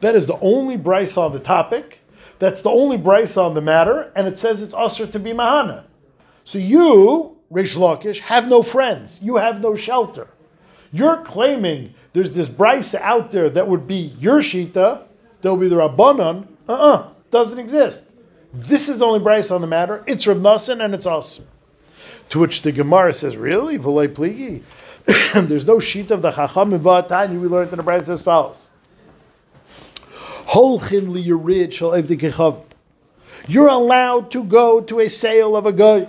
That 0.00 0.16
is 0.16 0.26
the 0.26 0.38
only 0.40 0.78
brisa 0.78 1.18
on 1.18 1.32
the 1.32 1.40
topic. 1.40 1.99
That's 2.40 2.62
the 2.62 2.70
only 2.70 2.96
brisa 2.96 3.44
on 3.44 3.54
the 3.54 3.60
matter, 3.60 4.10
and 4.16 4.26
it 4.26 4.38
says 4.38 4.62
it's 4.62 4.74
usher 4.74 5.06
to 5.06 5.18
be 5.18 5.30
mahana. 5.32 5.84
So 6.44 6.58
you, 6.58 7.36
Rish 7.50 7.76
Lakish, 7.76 8.18
have 8.20 8.48
no 8.48 8.62
friends. 8.62 9.20
You 9.22 9.36
have 9.36 9.60
no 9.60 9.76
shelter. 9.76 10.26
You're 10.90 11.22
claiming 11.22 11.94
there's 12.14 12.32
this 12.32 12.48
brisa 12.48 12.98
out 13.02 13.30
there 13.30 13.50
that 13.50 13.68
would 13.68 13.86
be 13.86 14.14
your 14.18 14.38
shita. 14.38 15.02
There'll 15.42 15.58
be 15.58 15.68
the 15.68 15.76
rabbanon. 15.76 16.48
Uh-uh, 16.66 17.10
doesn't 17.30 17.58
exist. 17.58 18.04
This 18.54 18.88
is 18.88 18.98
the 18.98 19.04
only 19.06 19.20
brisa 19.20 19.54
on 19.54 19.60
the 19.60 19.66
matter. 19.66 20.02
It's 20.06 20.26
Rav 20.26 20.38
Nassan 20.38 20.82
and 20.82 20.94
it's 20.94 21.06
usher. 21.06 21.44
To 22.30 22.38
which 22.38 22.62
the 22.62 22.72
Gemara 22.72 23.12
says, 23.12 23.36
really? 23.36 23.78
V'lei 23.78 24.08
pligi? 24.08 24.62
There's 25.48 25.66
no 25.66 25.78
sheet 25.78 26.10
of 26.10 26.22
the 26.22 26.32
Chacham 26.32 26.82
Tanya. 26.82 27.38
We 27.38 27.48
learned 27.48 27.70
in 27.70 27.76
the 27.76 27.82
Bride 27.82 28.08
as 28.08 28.22
follows. 28.22 28.70
You're 33.48 33.68
allowed 33.68 34.30
to 34.32 34.44
go 34.44 34.80
to 34.80 35.00
a 35.00 35.08
sale 35.08 35.56
of 35.56 35.66
a 35.66 35.72
guy. 35.72 36.08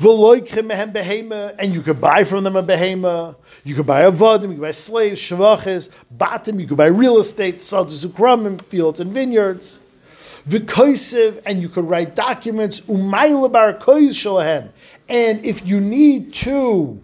And 0.00 1.74
you 1.74 1.82
could 1.82 2.00
buy 2.00 2.24
from 2.24 2.42
them 2.44 2.56
a 2.56 2.62
behema. 2.62 3.36
You 3.62 3.74
could 3.74 3.86
buy 3.86 4.02
a 4.02 4.10
vadim, 4.12 4.42
you 4.42 4.54
could 4.54 4.60
buy 4.60 4.70
slaves, 4.70 5.20
shavaches, 5.20 5.90
batim, 6.16 6.60
you 6.60 6.66
could 6.66 6.76
buy 6.76 6.86
real 6.86 7.18
estate, 7.18 7.58
sadas 7.58 8.04
ukramim, 8.04 8.64
fields 8.66 9.00
and 9.00 9.12
vineyards. 9.12 9.80
V'koisev, 10.48 11.42
and 11.46 11.60
you 11.60 11.68
could 11.68 11.84
write 11.84 12.14
documents, 12.14 12.80
umayla 12.82 13.50
bar 13.52 13.74
kois 13.74 14.10
shalahen. 14.10 14.70
And 15.08 15.44
if 15.44 15.66
you 15.66 15.80
need 15.80 16.32
to 16.34 17.00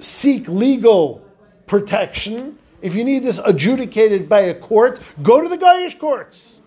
seek 0.00 0.48
legal 0.48 1.24
protection, 1.66 2.58
if 2.82 2.94
you 2.94 3.04
need 3.04 3.22
this 3.22 3.40
adjudicated 3.44 4.28
by 4.28 4.40
a 4.40 4.54
court, 4.54 5.00
go 5.22 5.40
to 5.40 5.48
the 5.48 5.58
Goyish 5.58 5.98
courts. 5.98 6.60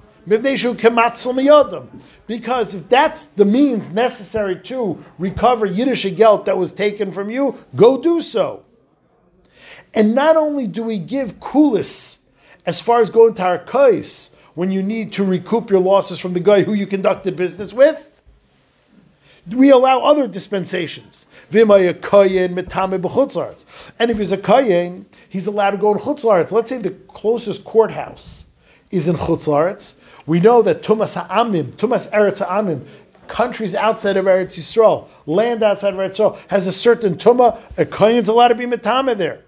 Because 2.28 2.74
if 2.74 2.90
that's 2.90 3.26
the 3.26 3.46
means 3.46 3.90
necessary 3.90 4.60
to 4.62 5.04
recover 5.20 5.66
Yiddish 5.66 6.06
gelt 6.16 6.46
that 6.46 6.58
was 6.58 6.72
taken 6.72 7.12
from 7.12 7.30
you, 7.30 7.56
go 7.76 8.02
do 8.02 8.22
so. 8.22 8.64
And 9.94 10.16
not 10.16 10.38
only 10.38 10.66
do 10.68 10.82
we 10.84 10.98
give 10.98 11.40
kulis 11.40 12.20
as 12.66 12.82
far 12.82 13.02
as 13.02 13.10
going 13.10 13.34
to 13.36 13.44
our 13.44 13.60
kais 13.60 14.32
when 14.56 14.72
you 14.72 14.82
need 14.82 15.12
to 15.14 15.26
recoup 15.26 15.70
your 15.70 15.82
losses 15.82 16.20
from 16.20 16.34
the 16.34 16.40
guy 16.40 16.64
who 16.64 16.74
you 16.74 16.88
conducted 16.88 17.36
business 17.36 17.74
with, 17.74 18.13
we 19.52 19.72
allow 19.72 20.00
other 20.00 20.28
dispensations. 20.28 21.26
And 21.52 21.60
if 21.60 21.68
he's 24.18 24.32
a 24.32 24.38
kayin, 24.38 25.06
he's 25.30 25.48
allowed 25.48 25.72
to 25.72 25.78
go 25.78 25.94
in 25.94 26.00
chutzlaretz. 26.00 26.52
Let's 26.52 26.70
say 26.70 26.78
the 26.78 26.92
closest 26.92 27.64
courthouse 27.64 28.46
is 28.92 29.08
in 29.08 29.16
chutzlaretz. 29.16 29.96
We 30.26 30.40
know 30.40 30.62
that 30.62 30.84
tumas 30.84 31.16
ha'amim, 31.16 31.76
tumas 31.76 32.10
eretz 32.12 32.40
ha'amim, 32.40 32.86
countries 33.28 33.76
outside 33.76 34.18
of 34.18 34.26
Eretz 34.26 34.58
Yisrael, 34.58 35.08
land 35.26 35.64
outside 35.64 35.94
of 35.94 36.00
Eretz 36.00 36.18
Yisrael, 36.18 36.38
has 36.48 36.68
a 36.68 36.72
certain 36.72 37.16
tumah. 37.16 37.60
A 37.78 37.86
kayin's 37.86 38.30
allowed 38.30 38.50
to 38.50 38.56
be 38.56 38.66
metame 38.66 39.18
there. 39.18 39.42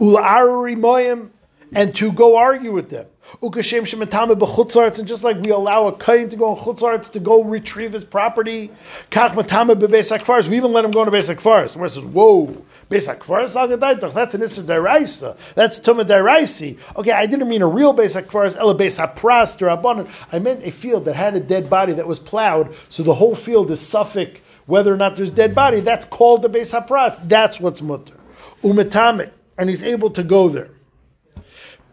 Ul'aruri 0.00 0.76
moyim, 0.76 1.30
and 1.74 1.94
to 1.94 2.12
go 2.12 2.36
argue 2.36 2.72
with 2.72 2.90
them. 2.90 3.06
Ukashem 3.42 3.82
shemetame 3.82 4.38
b'chutzarts, 4.38 4.98
and 4.98 5.06
just 5.06 5.24
like 5.24 5.36
we 5.42 5.50
allow 5.50 5.86
a 5.86 5.96
kain 5.96 6.28
to 6.28 6.36
go 6.36 6.56
in 6.56 6.62
chutzarts 6.62 7.10
to 7.10 7.18
go 7.20 7.42
retrieve 7.42 7.92
his 7.92 8.04
property, 8.04 8.70
kach 9.10 9.32
metame 9.32 9.74
hakfaris. 9.74 10.48
We 10.48 10.56
even 10.56 10.72
let 10.72 10.84
him 10.84 10.90
go 10.90 11.02
into 11.02 11.10
beis 11.10 11.34
hakfaris. 11.34 11.78
The 11.78 11.88
says, 11.88 12.04
"Whoa, 12.04 12.46
beis 12.90 13.12
hakfaris 13.12 13.54
agadaitach. 13.54 14.14
That's 14.14 14.34
an 14.34 14.40
isser 14.40 14.64
deraisa. 14.64 15.36
That's 15.54 15.80
tuma 15.80 16.06
deraisi." 16.06 16.78
Okay, 16.96 17.10
I 17.10 17.26
didn't 17.26 17.48
mean 17.48 17.62
a 17.62 17.66
real 17.66 17.92
beis 17.92 18.20
hakfaris, 18.20 18.56
ela 18.56 18.74
beis 18.74 18.96
hapras 18.96 19.58
derabbanan. 19.58 20.08
I 20.32 20.38
meant 20.38 20.64
a 20.64 20.70
field 20.70 21.04
that 21.06 21.14
had 21.14 21.34
a 21.34 21.40
dead 21.40 21.68
body 21.68 21.92
that 21.94 22.06
was 22.06 22.18
plowed, 22.18 22.74
so 22.88 23.02
the 23.02 23.14
whole 23.14 23.34
field 23.34 23.70
is 23.70 23.80
suffix 23.80 24.40
whether 24.66 24.92
or 24.92 24.96
not 24.96 25.16
there's 25.16 25.32
dead 25.32 25.54
body. 25.54 25.80
That's 25.80 26.06
called 26.06 26.42
the 26.42 26.50
beis 26.50 26.72
hapras. 26.72 27.18
That's 27.28 27.60
what's 27.60 27.82
mutter. 27.82 28.14
Umetame, 28.62 29.30
and 29.58 29.68
he's 29.68 29.82
able 29.82 30.10
to 30.10 30.22
go 30.22 30.48
there. 30.48 30.70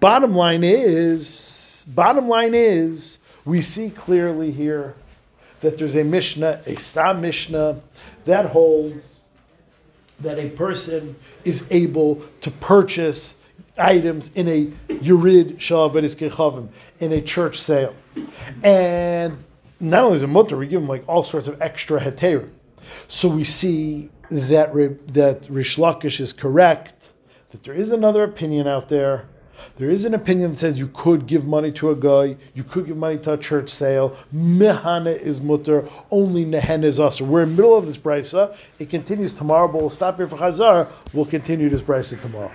Bottom 0.04 0.36
line 0.36 0.66
is, 0.66 1.86
bottom 1.96 2.28
line 2.28 2.54
is, 2.54 3.20
we 3.46 3.62
see 3.62 3.89
clearly 3.89 4.52
here 4.52 4.96
that 5.62 5.78
there's 5.78 5.96
a 5.96 6.04
Mishnah, 6.04 6.62
a 6.66 6.76
Stam 6.76 7.22
Mishnah, 7.22 7.80
that 8.26 8.48
holds 8.48 9.22
that 10.20 10.39
a 10.39 10.50
person 10.50 11.16
is 11.46 11.63
able 11.70 12.22
to 12.42 12.52
purchase 12.52 13.38
items 13.78 14.30
in 14.36 14.50
a 14.50 14.66
Yurid 14.89 15.56
Shalavedis 15.56 16.18
Kechavim, 16.18 16.68
in 17.00 17.13
a 17.13 17.22
church 17.22 17.62
sale. 17.62 17.96
And 18.62 19.42
not 19.80 20.04
only 20.04 20.18
is 20.18 20.24
it 20.24 20.28
mutter, 20.28 20.58
we 20.58 20.68
give 20.68 20.82
him 20.82 20.89
like 20.89 21.06
all 21.08 21.24
sorts 21.24 21.48
of 21.48 21.62
extra 21.62 22.02
heterim. 22.02 22.52
So 23.08 23.30
we 23.30 23.46
see 23.46 24.10
that, 24.30 24.74
that 25.13 25.46
Rish 25.50 25.78
Lakish 25.78 26.20
is 26.20 26.34
correct, 26.34 26.94
that 27.52 27.63
there 27.63 27.74
is 27.74 27.92
another 27.92 28.26
opinion 28.26 28.68
out 28.68 28.89
there 28.89 29.30
there 29.78 29.90
is 29.90 30.06
an 30.06 30.14
opinion 30.14 30.52
that 30.52 30.60
says 30.60 30.78
you 30.78 30.88
could 30.94 31.26
give 31.26 31.46
money 31.46 31.72
to 31.72 31.90
a 31.90 31.96
guy, 31.96 32.38
you 32.54 32.64
could 32.64 32.86
give 32.86 32.98
money 32.98 33.18
to 33.18 33.34
a 33.34 33.38
church 33.38 33.70
sale. 33.70 34.16
Mehana 34.34 35.20
is 35.20 35.42
mutter, 35.42 35.88
only 36.12 36.46
nehen 36.46 36.84
is 36.84 37.00
usher. 37.00 37.26
We're 37.26 37.44
in 37.44 37.50
the 37.50 37.56
middle 37.56 37.78
of 37.78 37.88
this 37.88 37.98
brisa. 37.98 38.56
It 38.78 38.90
continues 38.90 39.34
tomorrow, 39.34 39.68
but 39.68 39.82
we'll 39.82 39.90
stop 39.90 40.18
here 40.18 40.30
for 40.30 40.38
Chazar. 40.38 40.90
We'll 41.14 41.26
continue 41.26 41.70
this 41.70 41.82
brisa 41.82 42.22
tomorrow. 42.22 42.52